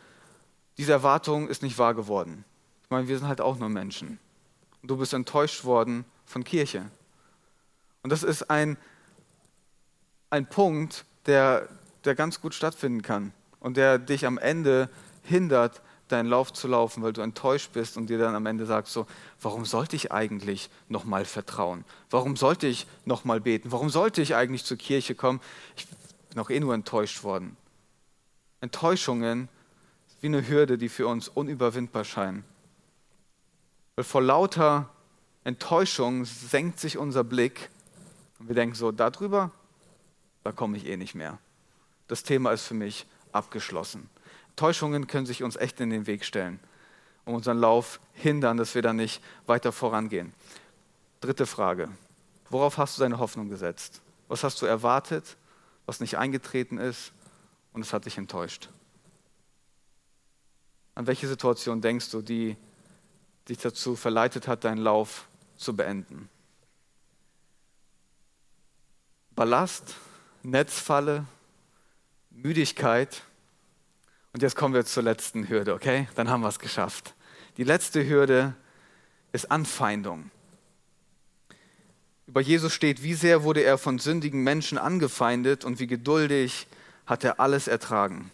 diese 0.78 0.92
Erwartung 0.92 1.48
ist 1.48 1.64
nicht 1.64 1.78
wahr 1.78 1.94
geworden. 1.94 2.46
Ich 2.84 2.90
meine, 2.90 3.08
wir 3.08 3.18
sind 3.18 3.28
halt 3.28 3.42
auch 3.42 3.58
nur 3.58 3.70
Menschen. 3.70 4.20
Und 4.82 4.92
du 4.92 4.98
bist 4.98 5.14
enttäuscht 5.14 5.64
worden 5.64 6.06
von 6.26 6.44
Kirche. 6.44 6.90
Und 8.04 8.12
das 8.12 8.24
ist 8.24 8.50
ein, 8.50 8.78
ein 10.30 10.48
Punkt, 10.48 11.06
der, 11.26 11.68
der 12.06 12.16
ganz 12.16 12.42
gut 12.42 12.54
stattfinden 12.54 13.02
kann 13.02 13.34
und 13.60 13.78
der 13.78 13.98
dich 13.98 14.26
am 14.26 14.38
Ende 14.38 14.90
hindert, 15.24 15.82
deinen 16.08 16.30
Lauf 16.30 16.54
zu 16.54 16.68
laufen, 16.68 17.02
weil 17.04 17.14
du 17.14 17.22
enttäuscht 17.22 17.72
bist 17.74 17.98
und 17.98 18.10
dir 18.10 18.18
dann 18.18 18.36
am 18.36 18.46
Ende 18.46 18.66
sagst 18.66 18.94
so, 18.94 19.08
warum 19.42 19.66
sollte 19.66 19.96
ich 19.96 20.12
eigentlich 20.12 20.70
nochmal 20.90 21.26
vertrauen? 21.26 21.86
Warum 22.10 22.36
sollte 22.36 22.68
ich 22.68 22.88
nochmal 23.06 23.40
beten? 23.40 23.72
Warum 23.72 23.90
sollte 23.90 24.22
ich 24.22 24.36
eigentlich 24.36 24.66
zur 24.66 24.78
Kirche 24.78 25.16
kommen? 25.16 25.40
Ich 25.76 25.88
bin 26.30 26.40
auch 26.40 26.50
eh 26.50 26.60
nur 26.60 26.74
enttäuscht 26.74 27.24
worden. 27.24 27.58
Enttäuschungen 28.62 29.50
sind 30.08 30.22
wie 30.22 30.28
eine 30.28 30.48
Hürde, 30.48 30.78
die 30.78 30.88
für 30.88 31.06
uns 31.08 31.28
unüberwindbar 31.28 32.06
scheinen. 32.06 32.46
Weil 33.96 34.06
vor 34.06 34.22
lauter 34.22 34.90
Enttäuschung 35.44 36.24
senkt 36.24 36.80
sich 36.80 36.98
unser 36.98 37.26
Blick 37.26 37.70
und 38.40 38.48
wir 38.48 38.56
denken 38.56 38.76
so, 38.76 38.92
darüber, 38.92 39.52
da 40.44 40.52
komme 40.54 40.78
ich 40.78 40.86
eh 40.86 40.96
nicht 40.96 41.14
mehr. 41.14 41.40
Das 42.08 42.24
Thema 42.24 42.52
ist 42.52 42.64
für 42.64 42.74
mich 42.74 43.06
abgeschlossen. 43.34 44.10
Täuschungen 44.56 45.08
können 45.08 45.26
sich 45.26 45.44
uns 45.44 45.56
echt 45.56 45.80
in 45.80 45.90
den 45.90 46.08
Weg 46.08 46.26
stellen 46.26 46.60
und 47.26 47.36
unseren 47.36 47.58
Lauf 47.58 48.00
hindern, 48.14 48.58
dass 48.58 48.76
wir 48.76 48.82
da 48.82 48.94
nicht 48.94 49.24
weiter 49.46 49.72
vorangehen. 49.72 50.34
Dritte 51.22 51.46
Frage. 51.46 51.90
Worauf 52.50 52.78
hast 52.78 52.98
du 52.98 53.02
deine 53.02 53.20
Hoffnung 53.20 53.50
gesetzt? 53.50 54.02
Was 54.28 54.44
hast 54.44 54.62
du 54.62 54.66
erwartet, 54.66 55.38
was 55.86 56.00
nicht 56.00 56.18
eingetreten 56.18 56.78
ist 56.78 57.14
und 57.72 57.82
es 57.82 57.94
hat 57.94 58.06
dich 58.06 58.18
enttäuscht? 58.18 58.70
An 60.96 61.08
welche 61.08 61.28
Situation 61.28 61.82
denkst 61.82 62.12
du, 62.12 62.22
die 62.22 62.56
dich 63.50 63.58
dazu 63.58 63.96
verleitet 63.96 64.48
hat, 64.48 64.64
deinen 64.64 64.78
Lauf 64.78 65.28
zu 65.58 65.76
beenden. 65.76 66.30
Ballast, 69.36 69.96
Netzfalle, 70.44 71.26
Müdigkeit. 72.30 73.24
Und 74.34 74.42
jetzt 74.42 74.56
kommen 74.56 74.74
wir 74.74 74.84
zur 74.84 75.04
letzten 75.04 75.48
Hürde, 75.48 75.76
okay? 75.76 76.08
Dann 76.16 76.30
haben 76.30 76.42
wir 76.42 76.50
es 76.50 76.58
geschafft. 76.58 77.14
Die 77.58 77.64
letzte 77.64 78.08
Hürde 78.08 78.56
ist 79.32 79.52
Anfeindung. 79.52 80.32
Über 82.26 82.42
Jesus 82.42 82.74
steht, 82.74 83.04
wie 83.04 83.14
sehr 83.14 83.44
wurde 83.44 83.62
er 83.62 83.78
von 83.78 84.00
sündigen 84.00 84.42
Menschen 84.44 84.80
angefeindet 84.80 85.64
und 85.64 85.80
wie 85.80 85.86
geduldig 85.86 86.68
hat 87.06 87.24
er 87.24 87.40
alles 87.40 87.68
ertragen. 87.68 88.32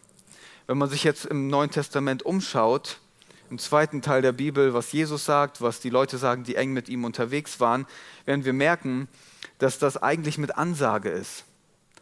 Wenn 0.68 0.78
man 0.78 0.90
sich 0.90 1.04
jetzt 1.04 1.26
im 1.26 1.50
Neuen 1.50 1.72
Testament 1.72 2.24
umschaut, 2.24 3.02
im 3.50 3.58
zweiten 3.58 4.02
Teil 4.02 4.22
der 4.22 4.32
Bibel, 4.32 4.74
was 4.74 4.94
Jesus 4.94 5.26
sagt, 5.26 5.62
was 5.62 5.82
die 5.82 5.90
Leute 5.90 6.18
sagen, 6.18 6.46
die 6.46 6.56
eng 6.56 6.72
mit 6.72 6.88
ihm 6.88 7.04
unterwegs 7.04 7.60
waren, 7.60 7.86
werden 8.26 8.46
wir 8.46 8.54
merken, 8.54 9.10
dass 9.58 9.80
das 9.80 9.98
eigentlich 9.98 10.38
mit 10.38 10.56
Ansage 10.56 11.10
ist. 11.10 11.44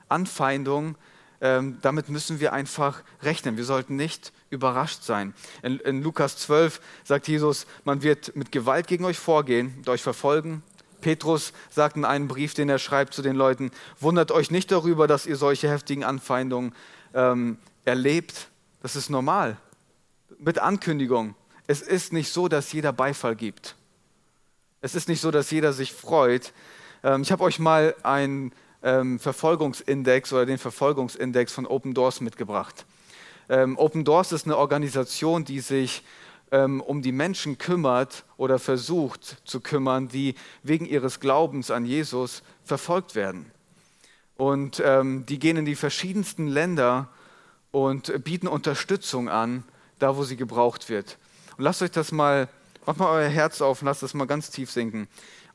Anfeindung, 0.07 0.97
ähm, 1.41 1.77
damit 1.81 2.09
müssen 2.09 2.39
wir 2.39 2.53
einfach 2.53 3.03
rechnen. 3.21 3.57
Wir 3.57 3.65
sollten 3.65 3.95
nicht 3.95 4.31
überrascht 4.49 5.03
sein. 5.03 5.33
In, 5.61 5.79
in 5.79 6.01
Lukas 6.01 6.37
12 6.37 6.81
sagt 7.03 7.27
Jesus, 7.27 7.67
man 7.83 8.01
wird 8.01 8.35
mit 8.35 8.51
Gewalt 8.51 8.87
gegen 8.87 9.05
euch 9.05 9.19
vorgehen 9.19 9.73
und 9.77 9.89
euch 9.89 10.01
verfolgen. 10.01 10.63
Petrus 11.01 11.53
sagt 11.69 11.95
in 11.95 12.05
einem 12.05 12.27
Brief, 12.27 12.53
den 12.53 12.69
er 12.69 12.79
schreibt 12.79 13.13
zu 13.13 13.21
den 13.21 13.35
Leuten, 13.35 13.71
wundert 13.99 14.31
euch 14.31 14.49
nicht 14.49 14.71
darüber, 14.71 15.07
dass 15.07 15.25
ihr 15.25 15.35
solche 15.35 15.69
heftigen 15.69 16.03
Anfeindungen 16.03 16.73
ähm, 17.13 17.57
erlebt. 17.85 18.47
Das 18.81 18.95
ist 18.95 19.09
normal. 19.09 19.57
Mit 20.39 20.59
Ankündigung. 20.59 21.35
Es 21.67 21.81
ist 21.81 22.13
nicht 22.13 22.31
so, 22.31 22.47
dass 22.47 22.71
jeder 22.71 22.93
Beifall 22.93 23.35
gibt. 23.35 23.75
Es 24.81 24.95
ist 24.95 25.07
nicht 25.07 25.21
so, 25.21 25.31
dass 25.31 25.51
jeder 25.51 25.73
sich 25.73 25.93
freut. 25.93 26.53
Ähm, 27.03 27.21
ich 27.21 27.31
habe 27.31 27.43
euch 27.43 27.59
mal 27.59 27.95
einen 28.03 28.53
ähm, 28.83 29.19
Verfolgungsindex 29.19 30.33
oder 30.33 30.45
den 30.45 30.57
Verfolgungsindex 30.57 31.51
von 31.51 31.65
Open 31.65 31.93
Doors 31.93 32.21
mitgebracht. 32.21 32.85
Ähm, 33.49 33.77
Open 33.77 34.03
Doors 34.03 34.31
ist 34.31 34.45
eine 34.45 34.57
Organisation, 34.57 35.45
die 35.45 35.59
sich 35.59 36.03
ähm, 36.51 36.81
um 36.81 37.01
die 37.01 37.11
Menschen 37.11 37.57
kümmert 37.57 38.23
oder 38.37 38.59
versucht 38.59 39.37
zu 39.45 39.59
kümmern, 39.59 40.07
die 40.07 40.35
wegen 40.63 40.85
ihres 40.85 41.19
Glaubens 41.19 41.71
an 41.71 41.85
Jesus 41.85 42.43
verfolgt 42.63 43.15
werden. 43.15 43.51
Und 44.37 44.81
ähm, 44.85 45.25
die 45.25 45.39
gehen 45.39 45.57
in 45.57 45.65
die 45.65 45.75
verschiedensten 45.75 46.47
Länder 46.47 47.09
und 47.71 48.23
bieten 48.23 48.47
Unterstützung 48.47 49.29
an, 49.29 49.63
da 49.99 50.15
wo 50.15 50.23
sie 50.23 50.37
gebraucht 50.37 50.89
wird. 50.89 51.17
Und 51.57 51.63
lasst 51.63 51.81
euch 51.81 51.91
das 51.91 52.11
mal, 52.11 52.47
macht 52.85 52.99
mal 52.99 53.09
euer 53.09 53.29
Herz 53.29 53.61
auf 53.61 53.81
und 53.81 53.87
lasst 53.87 54.03
das 54.03 54.13
mal 54.13 54.25
ganz 54.25 54.51
tief 54.51 54.71
sinken. 54.71 55.07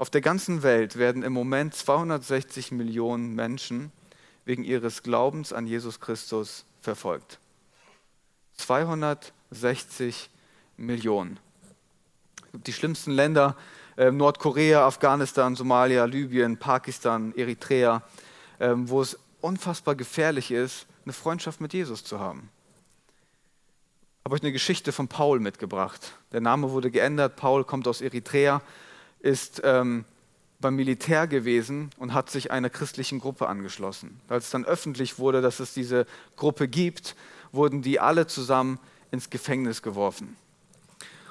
Auf 0.02 0.10
der 0.10 0.20
ganzen 0.20 0.64
Welt 0.64 0.96
werden 0.96 1.22
im 1.22 1.32
Moment 1.32 1.76
260 1.76 2.72
Millionen 2.72 3.36
Menschen 3.36 3.92
wegen 4.44 4.64
ihres 4.64 5.04
Glaubens 5.04 5.52
an 5.52 5.68
Jesus 5.68 6.00
Christus 6.00 6.64
verfolgt. 6.80 7.38
260 8.56 10.28
Millionen. 10.76 11.38
Die 12.52 12.72
schlimmsten 12.72 13.12
Länder, 13.12 13.56
äh, 13.96 14.10
Nordkorea, 14.10 14.84
Afghanistan, 14.84 15.54
Somalia, 15.54 16.04
Libyen, 16.06 16.56
Pakistan, 16.56 17.32
Eritrea, 17.36 18.02
äh, 18.58 18.72
wo 18.74 19.02
es 19.02 19.16
unfassbar 19.40 19.94
gefährlich 19.94 20.50
ist, 20.50 20.88
eine 21.04 21.12
Freundschaft 21.12 21.60
mit 21.60 21.74
Jesus 21.74 22.02
zu 22.02 22.18
haben. 22.18 22.50
Ich 24.18 24.24
habe 24.24 24.34
euch 24.34 24.42
eine 24.42 24.50
Geschichte 24.50 24.90
von 24.90 25.06
Paul 25.06 25.38
mitgebracht. 25.38 26.14
Der 26.32 26.40
Name 26.40 26.72
wurde 26.72 26.90
geändert. 26.90 27.36
Paul 27.36 27.62
kommt 27.62 27.86
aus 27.86 28.00
Eritrea, 28.00 28.62
ist 29.22 29.62
ähm, 29.64 30.04
beim 30.60 30.76
Militär 30.76 31.26
gewesen 31.26 31.90
und 31.96 32.12
hat 32.12 32.30
sich 32.30 32.50
einer 32.50 32.70
christlichen 32.70 33.18
Gruppe 33.18 33.48
angeschlossen. 33.48 34.20
Als 34.28 34.50
dann 34.50 34.64
öffentlich 34.64 35.18
wurde, 35.18 35.40
dass 35.40 35.60
es 35.60 35.74
diese 35.74 36.06
Gruppe 36.36 36.68
gibt, 36.68 37.16
wurden 37.52 37.82
die 37.82 38.00
alle 38.00 38.26
zusammen 38.26 38.78
ins 39.10 39.30
Gefängnis 39.30 39.82
geworfen. 39.82 40.36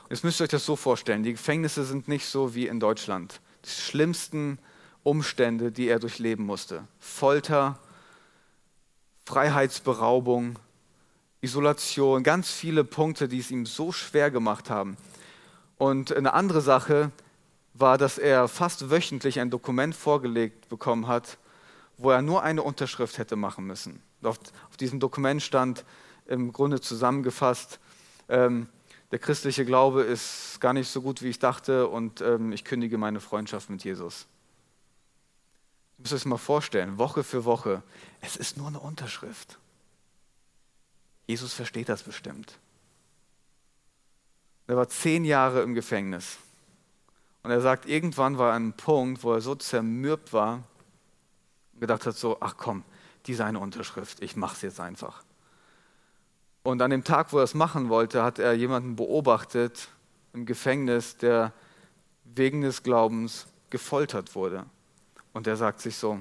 Jetzt 0.10 0.24
müsst 0.24 0.42
ihr 0.42 0.44
euch 0.44 0.50
das 0.50 0.66
so 0.66 0.76
vorstellen, 0.76 1.24
die 1.24 1.32
Gefängnisse 1.32 1.86
sind 1.86 2.08
nicht 2.08 2.26
so 2.26 2.54
wie 2.54 2.68
in 2.68 2.80
Deutschland. 2.80 3.40
Die 3.66 3.70
schlimmsten 3.70 4.60
Umstände, 5.04 5.72
die 5.72 5.88
er 5.88 6.00
durchleben 6.00 6.46
musste. 6.46 6.84
Folter, 7.00 7.80
Freiheitsberaubung, 9.26 10.60
Isolation, 11.40 12.24
ganz 12.24 12.52
viele 12.52 12.84
Punkte, 12.84 13.28
die 13.28 13.40
es 13.40 13.52
ihm 13.52 13.66
so 13.66 13.92
schwer 13.92 14.30
gemacht 14.30 14.70
haben. 14.70 14.98
Und 15.78 16.16
eine 16.16 16.34
andere 16.34 16.62
Sache 16.62 17.12
war, 17.74 17.98
dass 17.98 18.18
er 18.18 18.48
fast 18.48 18.90
wöchentlich 18.90 19.40
ein 19.40 19.50
Dokument 19.50 19.96
vorgelegt 19.96 20.70
bekommen 20.70 21.08
hat, 21.08 21.38
wo 21.98 22.12
er 22.12 22.22
nur 22.22 22.44
eine 22.44 22.64
Unterschrift 22.64 23.18
hätte 23.18 23.36
machen 23.36 23.66
müssen. 23.66 24.02
Auf, 24.24 24.40
auf 24.70 24.78
diesem 24.78 25.00
Dokument 25.00 25.42
stand, 25.42 25.86
im 26.26 26.52
Grunde 26.54 26.82
zusammengefasst, 26.82 27.80
ähm, 28.30 28.68
der 29.12 29.20
christliche 29.20 29.66
Glaube 29.66 30.04
ist 30.04 30.60
gar 30.62 30.74
nicht 30.74 30.90
so 30.90 31.02
gut, 31.02 31.22
wie 31.22 31.28
ich 31.28 31.40
dachte 31.40 31.88
und 31.88 32.22
ähm, 32.22 32.54
ich 32.54 32.64
kündige 32.64 32.98
meine 32.98 33.20
Freundschaft 33.20 33.70
mit 33.70 33.84
Jesus. 33.84 34.26
Du 35.98 36.04
musst 36.04 36.14
es 36.14 36.26
mal 36.26 36.38
vorstellen, 36.38 36.98
Woche 36.98 37.24
für 37.24 37.44
Woche. 37.44 37.84
Es 38.22 38.38
ist 38.38 38.58
nur 38.58 38.68
eine 38.68 38.80
Unterschrift. 38.80 39.60
Jesus 41.28 41.54
versteht 41.54 41.90
das 41.90 42.04
bestimmt. 42.04 42.58
Er 44.68 44.78
war 44.78 44.88
zehn 44.88 45.26
Jahre 45.26 45.62
im 45.62 45.74
Gefängnis. 45.74 46.38
Und 47.44 47.52
er 47.52 47.62
sagt, 47.62 47.88
irgendwann 47.88 48.38
war 48.38 48.54
ein 48.54 48.74
Punkt, 48.74 49.24
wo 49.24 49.34
er 49.34 49.42
so 49.42 49.56
zermürbt 49.56 50.32
war 50.34 50.64
und 51.74 51.80
gedacht 51.80 52.06
hat, 52.06 52.16
so, 52.16 52.38
ach 52.40 52.56
komm, 52.58 52.84
diese 53.26 53.46
eine 53.46 53.60
Unterschrift, 53.60 54.22
ich 54.22 54.36
mache 54.36 54.56
es 54.56 54.62
jetzt 54.62 54.80
einfach. 54.80 55.24
Und 56.64 56.82
an 56.82 56.92
dem 56.92 57.04
Tag, 57.04 57.34
wo 57.34 57.40
er 57.40 57.44
es 57.44 57.56
machen 57.56 57.90
wollte, 57.90 58.24
hat 58.24 58.38
er 58.38 58.54
jemanden 58.54 58.96
beobachtet 58.96 59.90
im 60.34 60.46
Gefängnis, 60.46 61.18
der 61.18 61.54
wegen 62.24 62.62
des 62.62 62.84
Glaubens 62.84 63.48
gefoltert 63.72 64.36
wurde. 64.36 64.66
Und 65.34 65.48
er 65.48 65.56
sagt 65.56 65.82
sich 65.82 65.98
so, 65.98 66.20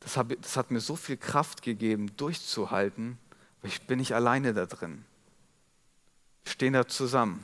das, 0.00 0.16
hab, 0.16 0.28
das 0.40 0.56
hat 0.56 0.70
mir 0.70 0.80
so 0.80 0.94
viel 0.94 1.16
Kraft 1.16 1.62
gegeben, 1.62 2.16
durchzuhalten, 2.16 3.18
ich 3.64 3.86
bin 3.86 3.98
nicht 3.98 4.14
alleine 4.14 4.52
da 4.52 4.66
drin. 4.66 5.04
Wir 6.44 6.52
stehen 6.52 6.74
da 6.74 6.86
zusammen. 6.86 7.42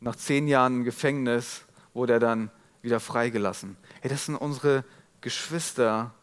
Und 0.00 0.04
nach 0.04 0.16
zehn 0.16 0.48
Jahren 0.48 0.76
im 0.76 0.84
Gefängnis 0.84 1.66
wurde 1.94 2.14
er 2.14 2.20
dann 2.20 2.50
wieder 2.82 3.00
freigelassen. 3.00 3.76
Hey, 4.00 4.10
das 4.10 4.26
sind 4.26 4.36
unsere 4.36 4.84
Geschwister, 5.20 6.14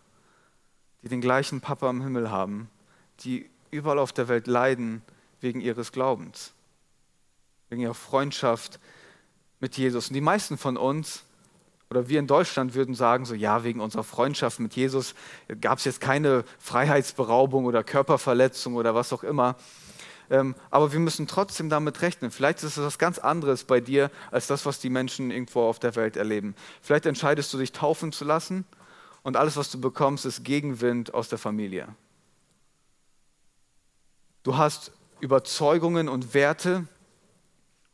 die 1.04 1.10
den 1.10 1.22
gleichen 1.22 1.62
Papa 1.62 1.90
im 1.90 2.02
Himmel 2.02 2.32
haben, 2.32 2.70
die 3.22 3.50
überall 3.72 4.00
auf 4.00 4.14
der 4.14 4.28
Welt 4.28 4.48
leiden 4.48 5.02
wegen 5.40 5.62
ihres 5.62 5.92
Glaubens, 5.92 6.54
wegen 7.70 7.82
ihrer 7.82 7.94
Freundschaft 7.94 8.80
mit 9.60 9.78
Jesus. 9.78 10.08
Und 10.08 10.14
die 10.14 10.22
meisten 10.22 10.58
von 10.58 10.78
uns 10.78 11.24
oder 11.90 12.10
wir 12.10 12.20
in 12.20 12.28
Deutschland 12.28 12.74
würden 12.74 12.96
sagen, 12.96 13.26
so 13.26 13.34
ja, 13.34 13.64
wegen 13.64 13.80
unserer 13.80 14.04
Freundschaft 14.04 14.60
mit 14.60 14.76
Jesus 14.76 15.16
gab 15.62 15.78
es 15.78 15.86
jetzt 15.86 16.02
keine 16.02 16.44
Freiheitsberaubung 16.60 17.66
oder 17.66 17.84
Körperverletzung 17.84 18.76
oder 18.76 18.94
was 18.94 19.14
auch 19.14 19.24
immer. 19.24 19.56
Ähm, 20.30 20.56
aber 20.70 20.92
wir 20.92 21.00
müssen 21.00 21.28
trotzdem 21.28 21.70
damit 21.70 22.02
rechnen. 22.02 22.32
Vielleicht 22.32 22.64
ist 22.64 22.78
es 22.78 22.84
was 22.84 22.98
ganz 22.98 23.20
anderes 23.20 23.64
bei 23.64 23.80
dir 23.80 24.12
als 24.32 24.48
das, 24.48 24.66
was 24.66 24.80
die 24.80 24.90
Menschen 24.90 25.32
irgendwo 25.32 25.62
auf 25.62 25.80
der 25.80 25.96
Welt 25.96 26.18
erleben. 26.18 26.56
Vielleicht 26.82 27.06
entscheidest 27.06 27.54
du 27.54 27.58
dich 27.58 27.72
taufen 27.72 28.12
zu 28.12 28.26
lassen 28.26 28.66
und 29.24 29.38
alles, 29.38 29.58
was 29.58 29.72
du 29.72 29.80
bekommst, 29.80 30.26
ist 30.26 30.44
Gegenwind 30.44 31.14
aus 31.14 31.30
der 31.30 31.38
Familie. 31.38 31.88
Du 34.44 34.58
hast 34.58 34.92
Überzeugungen 35.20 36.10
und 36.10 36.34
Werte 36.34 36.88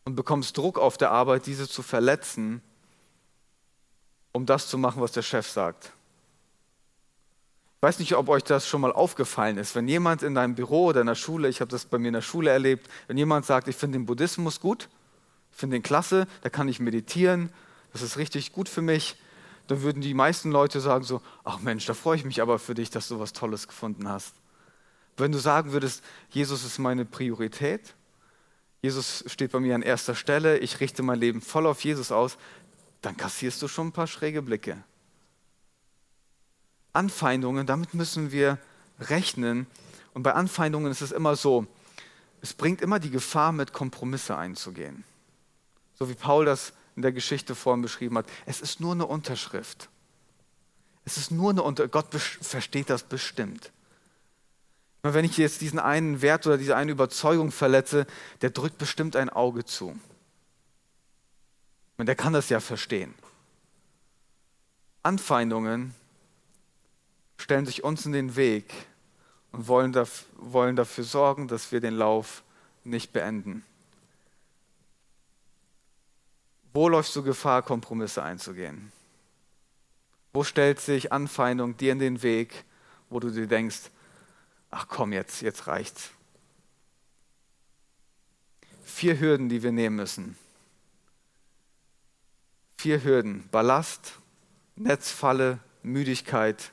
und 0.06 0.16
bekommst 0.16 0.58
Druck 0.58 0.78
auf 0.78 0.98
der 0.98 1.12
Arbeit, 1.12 1.46
diese 1.46 1.68
zu 1.68 1.82
verletzen, 1.82 2.62
um 4.32 4.46
das 4.46 4.68
zu 4.68 4.78
machen, 4.78 5.02
was 5.02 5.12
der 5.12 5.22
Chef 5.22 5.48
sagt. 5.50 5.94
Weiß 7.84 8.00
nicht, 8.00 8.16
ob 8.16 8.30
euch 8.30 8.46
das 8.46 8.66
schon 8.66 8.80
mal 8.80 8.94
aufgefallen 8.94 9.58
ist. 9.58 9.76
Wenn 9.76 9.90
jemand 9.90 10.24
in 10.24 10.36
deinem 10.36 10.56
Büro 10.56 10.86
oder 10.86 11.02
in 11.02 11.08
der 11.08 11.16
Schule, 11.16 11.50
ich 11.50 11.60
habe 11.60 11.70
das 11.70 11.84
bei 11.84 11.98
mir 11.98 12.08
in 12.08 12.14
der 12.14 12.22
Schule 12.22 12.50
erlebt, 12.50 12.90
wenn 13.08 13.18
jemand 13.18 13.46
sagt, 13.46 13.68
ich 13.68 13.76
finde 13.76 13.98
den 13.98 14.06
Buddhismus 14.06 14.62
gut, 14.62 14.88
ich 15.52 15.58
finde 15.58 15.76
den 15.76 15.84
klasse, 15.84 16.26
da 16.44 16.50
kann 16.50 16.70
ich 16.70 16.80
meditieren, 16.80 17.52
das 17.92 18.02
ist 18.02 18.16
richtig 18.16 18.54
gut 18.54 18.70
für 18.70 18.82
mich, 18.82 19.18
dann 19.68 19.82
würden 19.82 20.02
die 20.02 20.14
meisten 20.14 20.50
Leute 20.50 20.80
sagen 20.80 21.04
so, 21.04 21.22
ach 21.44 21.60
Mensch, 21.60 21.86
da 21.86 21.94
freue 21.94 22.16
ich 22.16 22.24
mich 22.24 22.42
aber 22.42 22.58
für 22.58 22.74
dich, 22.74 22.90
dass 22.90 23.10
du 23.10 23.20
was 23.20 23.34
Tolles 23.34 23.68
gefunden 23.68 24.08
hast. 24.08 24.34
Wenn 25.18 25.34
du 25.34 25.38
sagen 25.38 25.74
würdest, 25.74 26.06
Jesus 26.30 26.64
ist 26.64 26.80
meine 26.80 27.04
Priorität, 27.04 27.96
Jesus 28.82 29.26
steht 29.28 29.52
bei 29.52 29.60
mir 29.60 29.76
an 29.76 29.82
erster 29.82 30.16
Stelle, 30.16 30.58
ich 30.60 30.80
richte 30.80 31.04
mein 31.04 31.20
Leben 31.20 31.42
voll 31.42 31.68
auf 31.68 31.84
Jesus 31.84 32.14
aus, 32.14 32.38
dann 33.02 33.18
kassierst 33.18 33.62
du 33.62 33.68
schon 33.68 33.88
ein 33.88 33.92
paar 33.92 34.08
schräge 34.08 34.42
Blicke. 34.42 34.82
Anfeindungen, 36.94 37.66
damit 37.66 37.94
müssen 37.94 38.32
wir 38.32 38.60
rechnen. 39.00 39.68
Und 40.14 40.24
bei 40.24 40.34
Anfeindungen 40.34 40.92
ist 40.92 41.02
es 41.02 41.12
immer 41.12 41.36
so, 41.36 41.68
es 42.42 42.54
bringt 42.54 42.82
immer 42.82 43.00
die 43.00 43.10
Gefahr 43.10 43.52
mit, 43.52 43.74
Kompromisse 43.74 44.38
einzugehen. 44.38 45.04
So 45.96 46.10
wie 46.10 46.14
Paul 46.14 46.46
das 46.46 46.74
in 46.96 47.02
der 47.02 47.12
Geschichte 47.12 47.56
vorhin 47.56 47.82
beschrieben 47.82 48.18
hat. 48.18 48.28
Es 48.46 48.62
ist 48.62 48.80
nur 48.80 48.94
eine 48.94 49.06
Unterschrift. 49.06 49.90
Es 51.06 51.18
ist 51.18 51.32
nur 51.32 51.50
eine 51.50 51.64
Unterschrift. 51.64 51.94
Gott 51.94 52.14
versteht 52.14 52.90
das 52.90 53.04
bestimmt. 53.04 53.72
Wenn 55.02 55.26
ich 55.26 55.38
jetzt 55.38 55.62
diesen 55.62 55.80
einen 55.80 56.22
Wert 56.22 56.48
oder 56.48 56.58
diese 56.58 56.78
eine 56.78 56.92
Überzeugung 56.92 57.52
verletze, 57.52 58.06
der 58.42 58.52
drückt 58.52 58.78
bestimmt 58.78 59.16
ein 59.16 59.30
Auge 59.30 59.66
zu. 59.66 60.00
Und 61.98 62.06
der 62.06 62.16
kann 62.16 62.34
das 62.34 62.50
ja 62.50 62.60
verstehen. 62.60 63.14
Anfeindungen 65.02 65.94
stellen 67.38 67.66
sich 67.66 67.84
uns 67.84 68.06
in 68.06 68.12
den 68.12 68.36
Weg 68.36 68.74
und 69.52 69.68
wollen, 69.68 69.92
dafür, 69.92 70.28
wollen 70.36 70.76
dafür 70.76 71.04
sorgen, 71.04 71.48
dass 71.48 71.72
wir 71.72 71.80
den 71.80 71.96
Lauf 71.96 72.44
nicht 72.84 73.14
beenden. 73.14 73.64
Wo 76.74 76.90
läufst 76.90 77.16
du 77.16 77.24
Gefahr, 77.24 77.62
Kompromisse 77.62 78.24
einzugehen? 78.24 78.92
Wo 80.34 80.44
stellt 80.44 80.80
sich 80.80 81.12
Anfeindung 81.12 81.78
dir 81.78 81.92
in 81.92 82.00
den 82.00 82.24
Weg, 82.24 82.66
wo 83.10 83.20
du 83.20 83.30
dir 83.30 83.46
denkst, 83.46 83.92
ach 84.72 84.88
komm 84.88 85.14
jetzt, 85.14 85.42
jetzt 85.42 85.68
reicht's. 85.68 86.10
Vier 88.84 89.20
Hürden, 89.20 89.50
die 89.50 89.62
wir 89.62 89.72
nehmen 89.72 89.96
müssen. 89.96 90.36
Vier 92.78 93.04
Hürden. 93.04 93.48
Ballast, 93.50 94.14
Netzfalle, 94.76 95.60
Müdigkeit 95.84 96.72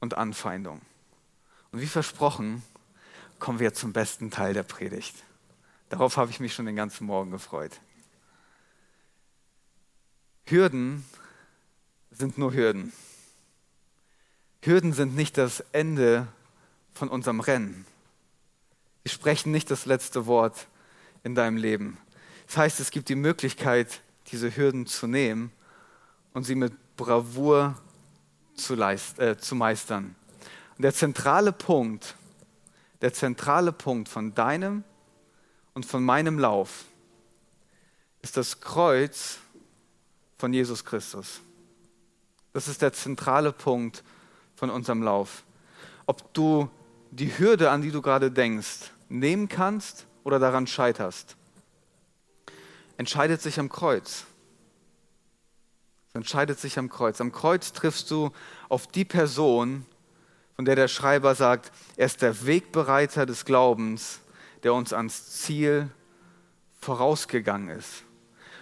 und 0.00 0.16
Anfeindung. 0.16 0.80
Und 1.72 1.80
wie 1.80 1.86
versprochen, 1.86 2.62
kommen 3.38 3.58
wir 3.58 3.74
zum 3.74 3.92
besten 3.92 4.30
Teil 4.30 4.54
der 4.54 4.62
Predigt. 4.62 5.14
Darauf 5.88 6.16
habe 6.16 6.30
ich 6.30 6.40
mich 6.40 6.54
schon 6.54 6.66
den 6.66 6.76
ganzen 6.76 7.06
Morgen 7.06 7.30
gefreut. 7.30 7.80
Hürden 10.46 11.04
sind 12.10 12.38
nur 12.38 12.52
Hürden. 12.52 12.92
Hürden 14.62 14.92
sind 14.92 15.14
nicht 15.14 15.38
das 15.38 15.60
Ende 15.72 16.28
von 16.92 17.08
unserem 17.08 17.40
Rennen. 17.40 17.84
Sie 19.04 19.10
sprechen 19.10 19.52
nicht 19.52 19.70
das 19.70 19.86
letzte 19.86 20.26
Wort 20.26 20.66
in 21.22 21.34
deinem 21.34 21.56
Leben. 21.56 21.98
Das 22.46 22.56
heißt, 22.56 22.80
es 22.80 22.90
gibt 22.90 23.08
die 23.08 23.14
Möglichkeit, 23.14 24.00
diese 24.28 24.56
Hürden 24.56 24.86
zu 24.86 25.06
nehmen 25.06 25.52
und 26.32 26.44
sie 26.44 26.54
mit 26.54 26.72
Bravour 26.96 27.80
zu, 28.56 28.74
leist, 28.74 29.18
äh, 29.18 29.36
zu 29.38 29.54
meistern. 29.54 30.14
Und 30.76 30.82
der 30.82 30.94
zentrale 30.94 31.52
Punkt, 31.52 32.16
der 33.00 33.12
zentrale 33.12 33.72
Punkt 33.72 34.08
von 34.08 34.34
deinem 34.34 34.84
und 35.74 35.86
von 35.86 36.04
meinem 36.04 36.38
Lauf 36.38 36.84
ist 38.22 38.36
das 38.36 38.60
Kreuz 38.60 39.38
von 40.38 40.52
Jesus 40.52 40.84
Christus. 40.84 41.40
Das 42.52 42.68
ist 42.68 42.82
der 42.82 42.92
zentrale 42.92 43.52
Punkt 43.52 44.02
von 44.54 44.70
unserem 44.70 45.02
Lauf. 45.02 45.44
Ob 46.06 46.32
du 46.34 46.70
die 47.10 47.38
Hürde, 47.38 47.70
an 47.70 47.82
die 47.82 47.90
du 47.90 48.02
gerade 48.02 48.30
denkst, 48.30 48.90
nehmen 49.08 49.48
kannst 49.48 50.06
oder 50.24 50.38
daran 50.38 50.66
scheiterst, 50.66 51.36
entscheidet 52.96 53.42
sich 53.42 53.60
am 53.60 53.68
Kreuz. 53.68 54.24
Entscheidet 56.16 56.58
sich 56.58 56.78
am 56.78 56.88
Kreuz. 56.88 57.20
Am 57.20 57.30
Kreuz 57.30 57.72
triffst 57.72 58.10
du 58.10 58.30
auf 58.68 58.86
die 58.86 59.04
Person, 59.04 59.84
von 60.56 60.64
der 60.64 60.74
der 60.74 60.88
Schreiber 60.88 61.34
sagt, 61.34 61.70
er 61.96 62.06
ist 62.06 62.22
der 62.22 62.46
Wegbereiter 62.46 63.26
des 63.26 63.44
Glaubens, 63.44 64.20
der 64.62 64.72
uns 64.72 64.94
ans 64.94 65.30
Ziel 65.42 65.90
vorausgegangen 66.80 67.68
ist. 67.68 68.04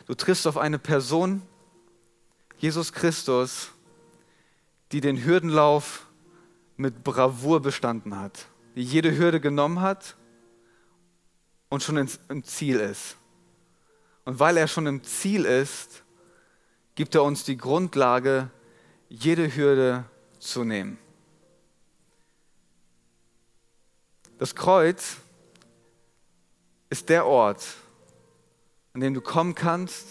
Du 0.06 0.14
triffst 0.14 0.46
auf 0.46 0.58
eine 0.58 0.78
Person, 0.78 1.42
Jesus 2.58 2.92
Christus, 2.92 3.70
die 4.90 5.00
den 5.00 5.24
Hürdenlauf 5.24 6.06
mit 6.76 7.04
Bravour 7.04 7.62
bestanden 7.62 8.18
hat, 8.18 8.46
die 8.74 8.82
jede 8.82 9.16
Hürde 9.16 9.40
genommen 9.40 9.80
hat 9.80 10.16
und 11.68 11.82
schon 11.82 11.96
im 12.28 12.44
Ziel 12.44 12.80
ist. 12.80 13.16
Und 14.24 14.40
weil 14.40 14.56
er 14.56 14.66
schon 14.66 14.86
im 14.86 15.04
Ziel 15.04 15.44
ist, 15.44 16.03
gibt 16.94 17.14
er 17.14 17.22
uns 17.22 17.44
die 17.44 17.56
Grundlage, 17.56 18.50
jede 19.08 19.54
Hürde 19.54 20.04
zu 20.38 20.64
nehmen. 20.64 20.98
Das 24.38 24.54
Kreuz 24.54 25.16
ist 26.90 27.08
der 27.08 27.26
Ort, 27.26 27.64
an 28.92 29.00
dem 29.00 29.14
du 29.14 29.20
kommen 29.20 29.54
kannst, 29.54 30.06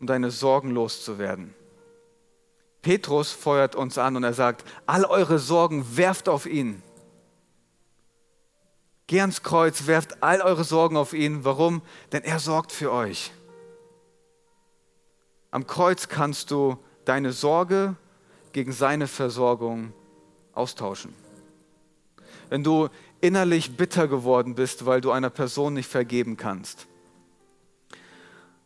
um 0.00 0.06
deine 0.06 0.30
Sorgen 0.30 0.70
loszuwerden. 0.70 1.54
Petrus 2.82 3.32
feuert 3.32 3.74
uns 3.74 3.96
an 3.96 4.16
und 4.16 4.24
er 4.24 4.34
sagt, 4.34 4.64
all 4.86 5.06
eure 5.06 5.38
Sorgen 5.38 5.96
werft 5.96 6.28
auf 6.28 6.46
ihn. 6.46 6.82
Geh 9.06 9.20
ans 9.20 9.42
Kreuz, 9.42 9.86
werft 9.86 10.22
all 10.22 10.40
eure 10.40 10.64
Sorgen 10.64 10.96
auf 10.96 11.12
ihn. 11.12 11.44
Warum? 11.44 11.82
Denn 12.12 12.22
er 12.24 12.38
sorgt 12.38 12.72
für 12.72 12.92
euch. 12.92 13.32
Am 15.54 15.68
Kreuz 15.68 16.08
kannst 16.08 16.50
du 16.50 16.78
deine 17.04 17.30
Sorge 17.30 17.94
gegen 18.50 18.72
seine 18.72 19.06
Versorgung 19.06 19.92
austauschen. 20.52 21.14
Wenn 22.48 22.64
du 22.64 22.88
innerlich 23.20 23.76
bitter 23.76 24.08
geworden 24.08 24.56
bist, 24.56 24.84
weil 24.84 25.00
du 25.00 25.12
einer 25.12 25.30
Person 25.30 25.74
nicht 25.74 25.88
vergeben 25.88 26.36
kannst. 26.36 26.88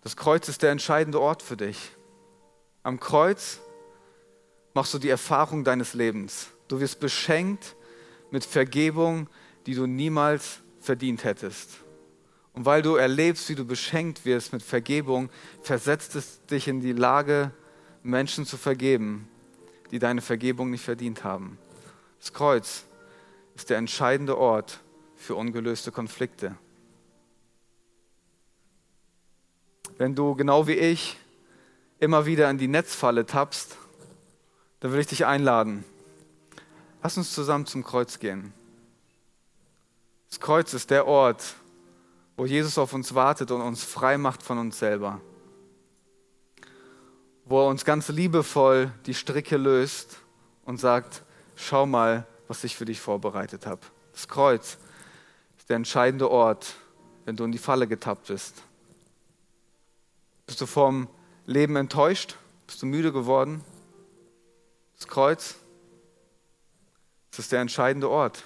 Das 0.01 0.17
Kreuz 0.17 0.49
ist 0.49 0.63
der 0.63 0.71
entscheidende 0.71 1.21
Ort 1.21 1.43
für 1.43 1.59
dich. 1.59 1.91
Am 2.85 2.99
Kreuz 2.99 3.61
machst 4.73 4.95
du 4.95 4.99
die 4.99 5.11
Erfahrung 5.11 5.65
deines 5.65 5.93
Lebens. 5.93 6.47
Du 6.69 6.81
wirst 6.81 7.01
beschenkt 7.01 7.77
mit 8.31 8.47
Vergebung, 8.47 9.29
die 9.67 9.75
du 9.75 9.87
niemals 9.87 10.61
verdient 10.81 11.23
hättest. 11.23 11.69
Und 12.59 12.65
weil 12.65 12.83
du 12.83 12.97
erlebst, 12.97 13.49
wie 13.51 13.55
du 13.55 13.65
beschenkt 13.65 14.25
wirst 14.25 14.53
mit 14.53 14.65
Vergebung, 14.65 15.31
versetzt 15.63 16.17
es 16.17 16.45
dich 16.47 16.67
in 16.67 16.81
die 16.81 16.93
Lage, 16.93 17.53
Menschen 18.03 18.47
zu 18.47 18.57
vergeben, 18.57 19.29
die 19.93 20.01
deine 20.01 20.21
Vergebung 20.21 20.71
nicht 20.71 20.85
verdient 20.85 21.23
haben. 21.23 21.57
Das 22.19 22.33
Kreuz 22.33 22.83
ist 23.55 23.71
der 23.71 23.79
entscheidende 23.79 24.37
Ort 24.37 24.81
für 25.15 25.37
ungelöste 25.37 25.93
Konflikte. 25.93 26.57
Wenn 29.97 30.17
du 30.17 30.35
genau 30.35 30.67
wie 30.67 30.73
ich 30.73 31.17
immer 32.01 32.27
wieder 32.27 32.51
in 32.51 32.59
die 32.59 32.67
Netzfalle 32.67 33.25
tappst, 33.25 33.77
dann 34.81 34.91
will 34.91 34.99
ich 34.99 35.07
dich 35.07 35.27
einladen. 35.27 35.85
Lass 37.05 37.17
uns 37.17 37.33
zusammen 37.33 37.67
zum 37.67 37.85
Kreuz 37.85 38.19
gehen. 38.19 38.53
Das 40.29 40.41
Kreuz 40.41 40.75
ist 40.75 40.91
der 40.91 41.07
Ort, 41.07 41.55
wo 42.39 42.47
Jesus 42.47 42.79
auf 42.79 42.93
uns 42.93 43.17
wartet 43.17 43.51
und 43.51 43.61
uns 43.61 43.83
frei 43.83 44.17
macht 44.17 44.45
von 44.45 44.59
uns 44.59 44.79
selber. 44.79 45.21
Wo 47.45 47.65
er 47.65 47.67
uns 47.67 47.85
ganz 47.85 48.09
liebevoll 48.09 48.93
die 49.07 49.15
Stricke 49.15 49.57
löst 49.57 50.19
und 50.65 50.79
sagt, 50.79 51.25
schau 51.57 51.85
mal, 51.85 52.29
was 52.47 52.63
ich 52.63 52.77
für 52.77 52.85
dich 52.85 53.01
vorbereitet 53.01 53.67
habe. 53.67 53.81
Das 54.13 54.29
Kreuz 54.29 54.79
ist 55.59 55.69
der 55.69 55.75
entscheidende 55.75 56.31
Ort, 56.31 56.77
wenn 57.25 57.35
du 57.35 57.43
in 57.43 57.51
die 57.51 57.59
Falle 57.59 57.89
getappt 57.89 58.29
bist. 58.29 58.63
Bist 60.47 60.61
du 60.61 60.67
vom 60.67 61.09
Leben 61.45 61.75
enttäuscht? 61.75 62.37
Bist 62.69 62.81
du 62.81 62.87
müde 62.87 63.13
geworden? 63.13 63.65
Das 64.97 65.09
Kreuz, 65.09 65.57
das 67.33 67.41
ist 67.41 67.51
der 67.51 67.61
entscheidende 67.63 68.09
Ort. 68.09 68.45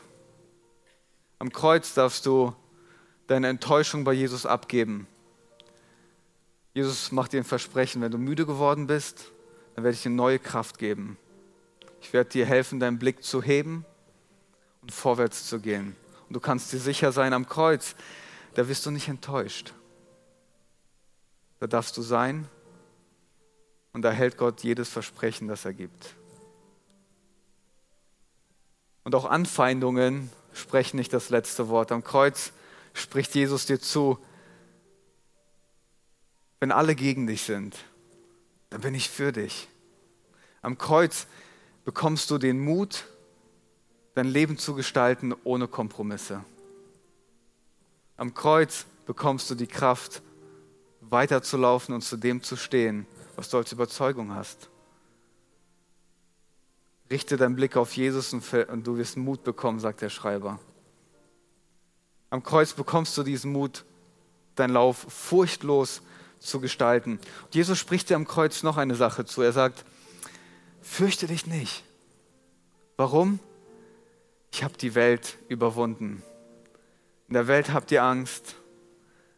Am 1.38 1.52
Kreuz 1.52 1.92
darfst 1.92 2.24
du 2.24 2.54
deine 3.32 3.48
Enttäuschung 3.48 4.04
bei 4.04 4.12
Jesus 4.12 4.46
abgeben. 4.46 5.06
Jesus 6.74 7.12
macht 7.12 7.32
dir 7.32 7.40
ein 7.40 7.44
Versprechen, 7.44 8.00
wenn 8.02 8.12
du 8.12 8.18
müde 8.18 8.46
geworden 8.46 8.86
bist, 8.86 9.30
dann 9.74 9.84
werde 9.84 9.94
ich 9.94 10.02
dir 10.02 10.10
neue 10.10 10.38
Kraft 10.38 10.78
geben. 10.78 11.16
Ich 12.00 12.12
werde 12.12 12.30
dir 12.30 12.46
helfen, 12.46 12.78
deinen 12.78 12.98
Blick 12.98 13.22
zu 13.22 13.42
heben 13.42 13.84
und 14.82 14.92
vorwärts 14.92 15.46
zu 15.46 15.60
gehen. 15.60 15.96
Und 16.28 16.34
du 16.34 16.40
kannst 16.40 16.72
dir 16.72 16.78
sicher 16.78 17.12
sein, 17.12 17.32
am 17.32 17.48
Kreuz, 17.48 17.94
da 18.54 18.68
wirst 18.68 18.84
du 18.86 18.90
nicht 18.90 19.08
enttäuscht. 19.08 19.72
Da 21.58 21.66
darfst 21.66 21.96
du 21.96 22.02
sein 22.02 22.48
und 23.92 24.02
da 24.02 24.10
hält 24.10 24.36
Gott 24.36 24.62
jedes 24.62 24.88
Versprechen, 24.88 25.48
das 25.48 25.64
er 25.64 25.72
gibt. 25.72 26.16
Und 29.04 29.14
auch 29.14 29.24
Anfeindungen 29.24 30.30
sprechen 30.52 30.96
nicht 30.96 31.12
das 31.12 31.30
letzte 31.30 31.68
Wort. 31.68 31.92
Am 31.92 32.04
Kreuz 32.04 32.52
spricht 32.94 33.34
Jesus 33.34 33.66
dir 33.66 33.80
zu, 33.80 34.18
wenn 36.60 36.72
alle 36.72 36.94
gegen 36.94 37.26
dich 37.26 37.42
sind, 37.42 37.76
dann 38.70 38.82
bin 38.82 38.94
ich 38.94 39.10
für 39.10 39.32
dich. 39.32 39.68
Am 40.60 40.78
Kreuz 40.78 41.26
bekommst 41.84 42.30
du 42.30 42.38
den 42.38 42.60
Mut, 42.60 43.04
dein 44.14 44.26
Leben 44.26 44.58
zu 44.58 44.74
gestalten 44.74 45.34
ohne 45.44 45.66
Kompromisse. 45.66 46.44
Am 48.16 48.34
Kreuz 48.34 48.86
bekommst 49.06 49.50
du 49.50 49.54
die 49.54 49.66
Kraft, 49.66 50.22
weiterzulaufen 51.00 51.94
und 51.94 52.02
zu 52.02 52.16
dem 52.16 52.42
zu 52.42 52.56
stehen, 52.56 53.06
was 53.34 53.50
du 53.50 53.56
als 53.56 53.72
Überzeugung 53.72 54.34
hast. 54.34 54.70
Richte 57.10 57.36
deinen 57.36 57.56
Blick 57.56 57.76
auf 57.76 57.94
Jesus 57.96 58.32
und 58.32 58.86
du 58.86 58.96
wirst 58.96 59.16
Mut 59.16 59.42
bekommen, 59.44 59.80
sagt 59.80 60.00
der 60.00 60.08
Schreiber. 60.10 60.60
Am 62.32 62.42
Kreuz 62.42 62.72
bekommst 62.72 63.18
du 63.18 63.24
diesen 63.24 63.52
Mut, 63.52 63.84
deinen 64.54 64.72
Lauf 64.72 65.04
furchtlos 65.06 66.00
zu 66.38 66.60
gestalten. 66.60 67.20
Und 67.44 67.54
Jesus 67.54 67.78
spricht 67.78 68.08
dir 68.08 68.16
am 68.16 68.26
Kreuz 68.26 68.62
noch 68.62 68.78
eine 68.78 68.94
Sache 68.94 69.26
zu. 69.26 69.42
Er 69.42 69.52
sagt, 69.52 69.84
fürchte 70.80 71.26
dich 71.26 71.46
nicht. 71.46 71.84
Warum? 72.96 73.38
Ich 74.50 74.64
habe 74.64 74.78
die 74.78 74.94
Welt 74.94 75.36
überwunden. 75.48 76.22
In 77.28 77.34
der 77.34 77.48
Welt 77.48 77.74
habt 77.74 77.90
ihr 77.90 78.02
Angst, 78.02 78.54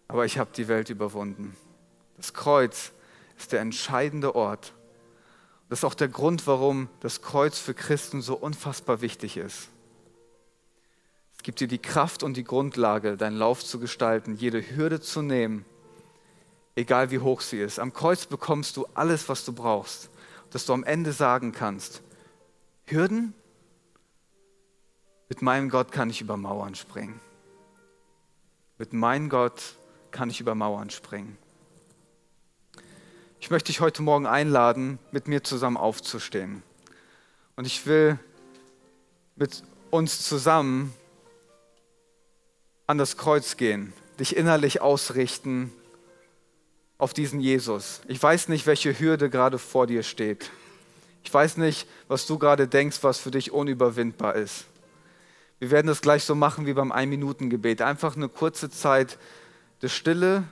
aber 0.07 0.25
ich 0.25 0.39
habe 0.39 0.51
die 0.55 0.69
Welt 0.69 0.89
überwunden. 0.89 1.57
Das 2.17 2.33
Kreuz 2.33 2.93
ist 3.37 3.51
der 3.51 3.59
entscheidende 3.59 4.37
Ort. 4.37 4.73
Das 5.69 5.81
ist 5.81 5.85
auch 5.85 5.95
der 5.95 6.07
Grund, 6.07 6.47
warum 6.47 6.89
das 7.01 7.23
Kreuz 7.23 7.59
für 7.59 7.75
Christen 7.75 8.23
so 8.23 8.37
unfassbar 8.37 9.01
wichtig 9.01 9.37
ist. 9.37 9.69
Es 11.45 11.47
gibt 11.47 11.61
dir 11.61 11.69
die 11.69 11.77
Kraft 11.79 12.23
und 12.23 12.39
die 12.39 12.43
Grundlage, 12.43 13.19
deinen 13.19 13.37
Lauf 13.37 13.63
zu 13.63 13.79
gestalten, 13.79 14.35
jede 14.35 14.63
Hürde 14.63 14.99
zu 14.99 15.21
nehmen, 15.21 15.67
egal 16.75 17.11
wie 17.11 17.19
hoch 17.19 17.43
sie 17.43 17.61
ist. 17.61 17.79
Am 17.79 17.93
Kreuz 17.93 18.25
bekommst 18.25 18.79
du 18.79 18.87
alles, 18.95 19.29
was 19.29 19.45
du 19.45 19.53
brauchst, 19.53 20.09
dass 20.49 20.65
du 20.65 20.73
am 20.73 20.85
Ende 20.85 21.13
sagen 21.13 21.53
kannst, 21.53 22.01
Hürden, 22.87 23.35
mit 25.29 25.43
meinem 25.43 25.69
Gott 25.69 25.93
kann 25.93 26.09
ich 26.09 26.23
über 26.23 26.39
Mauern 26.39 26.75
springen. 26.75 27.21
Mit 28.79 28.95
meinem 28.95 29.29
Gott 29.29 29.75
kann 30.13 30.31
ich 30.31 30.41
über 30.41 30.55
Mauern 30.55 30.89
springen. 30.89 31.37
Ich 33.39 33.51
möchte 33.51 33.67
dich 33.67 33.83
heute 33.83 34.01
Morgen 34.01 34.27
einladen, 34.27 34.99
mit 35.13 35.29
mir 35.29 35.45
zusammen 35.45 35.77
aufzustehen. 35.77 36.63
Und 37.55 37.67
ich 37.67 37.85
will 37.85 38.19
mit 39.37 39.63
uns 39.91 40.27
zusammen 40.27 40.95
an 42.87 42.99
das 42.99 43.17
Kreuz 43.17 43.57
gehen, 43.57 43.93
dich 44.19 44.37
innerlich 44.37 44.81
ausrichten 44.81 45.73
auf 46.99 47.15
diesen 47.15 47.41
Jesus. 47.41 48.01
Ich 48.09 48.23
weiß 48.23 48.49
nicht, 48.49 48.67
welche 48.67 48.99
Hürde 48.99 49.31
gerade 49.31 49.59
vor 49.59 49.87
dir 49.87 50.03
steht. 50.03 50.51
Ich 51.25 51.33
weiß 51.33 51.57
nicht, 51.57 51.89
was 52.09 52.27
du 52.27 52.39
gerade 52.39 52.69
denkst, 52.69 52.99
was 53.03 53.19
für 53.19 53.31
dich 53.31 53.51
unüberwindbar 53.51 54.35
ist. 54.37 54.67
Wir 55.59 55.71
werden 55.71 55.87
das 55.87 56.03
gleich 56.03 56.25
so 56.25 56.35
machen 56.35 56.67
wie 56.67 56.75
beim 56.75 56.93
Ein-Minuten-Gebet. 56.93 57.81
Einfach 57.81 58.17
eine 58.17 58.29
kurze 58.29 58.71
Zeit 58.71 59.19
der 59.81 59.89
Stille, 59.89 60.45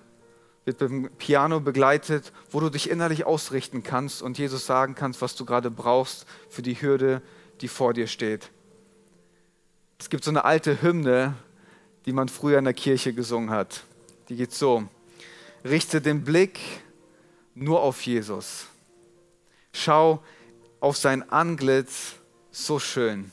wird 0.65 0.79
beim 0.79 1.11
Piano 1.19 1.61
begleitet, 1.61 2.33
wo 2.51 2.61
du 2.61 2.71
dich 2.71 2.89
innerlich 2.89 3.27
ausrichten 3.27 3.83
kannst 3.83 4.23
und 4.23 4.39
Jesus 4.39 4.65
sagen 4.65 4.95
kannst, 4.95 5.21
was 5.21 5.35
du 5.35 5.45
gerade 5.45 5.71
brauchst 5.71 6.27
für 6.49 6.63
die 6.63 6.81
Hürde, 6.81 7.21
die 7.61 7.69
vor 7.69 7.95
dir 7.95 8.07
steht. 8.07 8.51
Es 9.99 10.09
gibt 10.09 10.25
so 10.25 10.31
eine 10.31 10.45
alte 10.45 10.83
Hymne, 10.83 11.35
die 12.07 12.13
man 12.13 12.29
früher 12.29 12.59
in 12.59 12.65
der 12.65 12.75
Kirche 12.75 13.13
gesungen 13.13 13.51
hat. 13.51 13.85
Die 14.29 14.37
geht 14.37 14.53
so. 14.53 14.85
Richte 15.65 16.01
den 16.01 16.25
Blick 16.25 16.59
nur 17.55 17.83
auf 17.83 18.03
Jesus. 18.03 18.67
Schau 19.73 20.23
auf 20.81 20.97
sein 20.97 21.29
Antlitz 21.31 22.15
so 22.51 22.79
schön. 22.79 23.31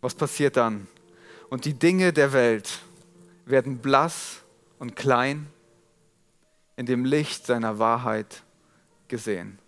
Was 0.00 0.14
passiert 0.14 0.56
dann? 0.56 0.86
Und 1.48 1.64
die 1.64 1.74
Dinge 1.74 2.12
der 2.12 2.32
Welt 2.32 2.80
werden 3.44 3.78
blass 3.78 4.42
und 4.78 4.96
klein 4.96 5.48
in 6.76 6.86
dem 6.86 7.04
Licht 7.04 7.46
seiner 7.46 7.78
Wahrheit 7.78 8.42
gesehen. 9.08 9.58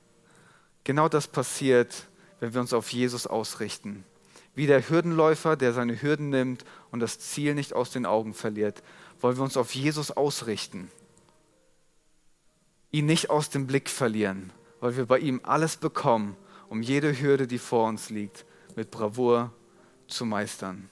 Genau 0.84 1.08
das 1.08 1.26
passiert, 1.26 2.06
wenn 2.40 2.54
wir 2.54 2.60
uns 2.60 2.72
auf 2.72 2.92
Jesus 2.92 3.26
ausrichten. 3.26 4.04
Wie 4.54 4.66
der 4.66 4.88
Hürdenläufer, 4.88 5.56
der 5.56 5.72
seine 5.72 6.00
Hürden 6.00 6.28
nimmt 6.28 6.64
und 6.90 7.00
das 7.00 7.18
Ziel 7.18 7.54
nicht 7.54 7.72
aus 7.72 7.90
den 7.90 8.04
Augen 8.04 8.34
verliert, 8.34 8.82
wollen 9.20 9.36
wir 9.36 9.44
uns 9.44 9.56
auf 9.56 9.74
Jesus 9.74 10.10
ausrichten. 10.10 10.90
Ihn 12.90 13.06
nicht 13.06 13.30
aus 13.30 13.48
dem 13.48 13.66
Blick 13.66 13.88
verlieren, 13.88 14.52
weil 14.80 14.96
wir 14.96 15.06
bei 15.06 15.18
ihm 15.18 15.40
alles 15.44 15.76
bekommen, 15.76 16.36
um 16.68 16.82
jede 16.82 17.18
Hürde, 17.18 17.46
die 17.46 17.58
vor 17.58 17.88
uns 17.88 18.10
liegt, 18.10 18.44
mit 18.76 18.90
Bravour 18.90 19.52
zu 20.06 20.26
meistern. 20.26 20.90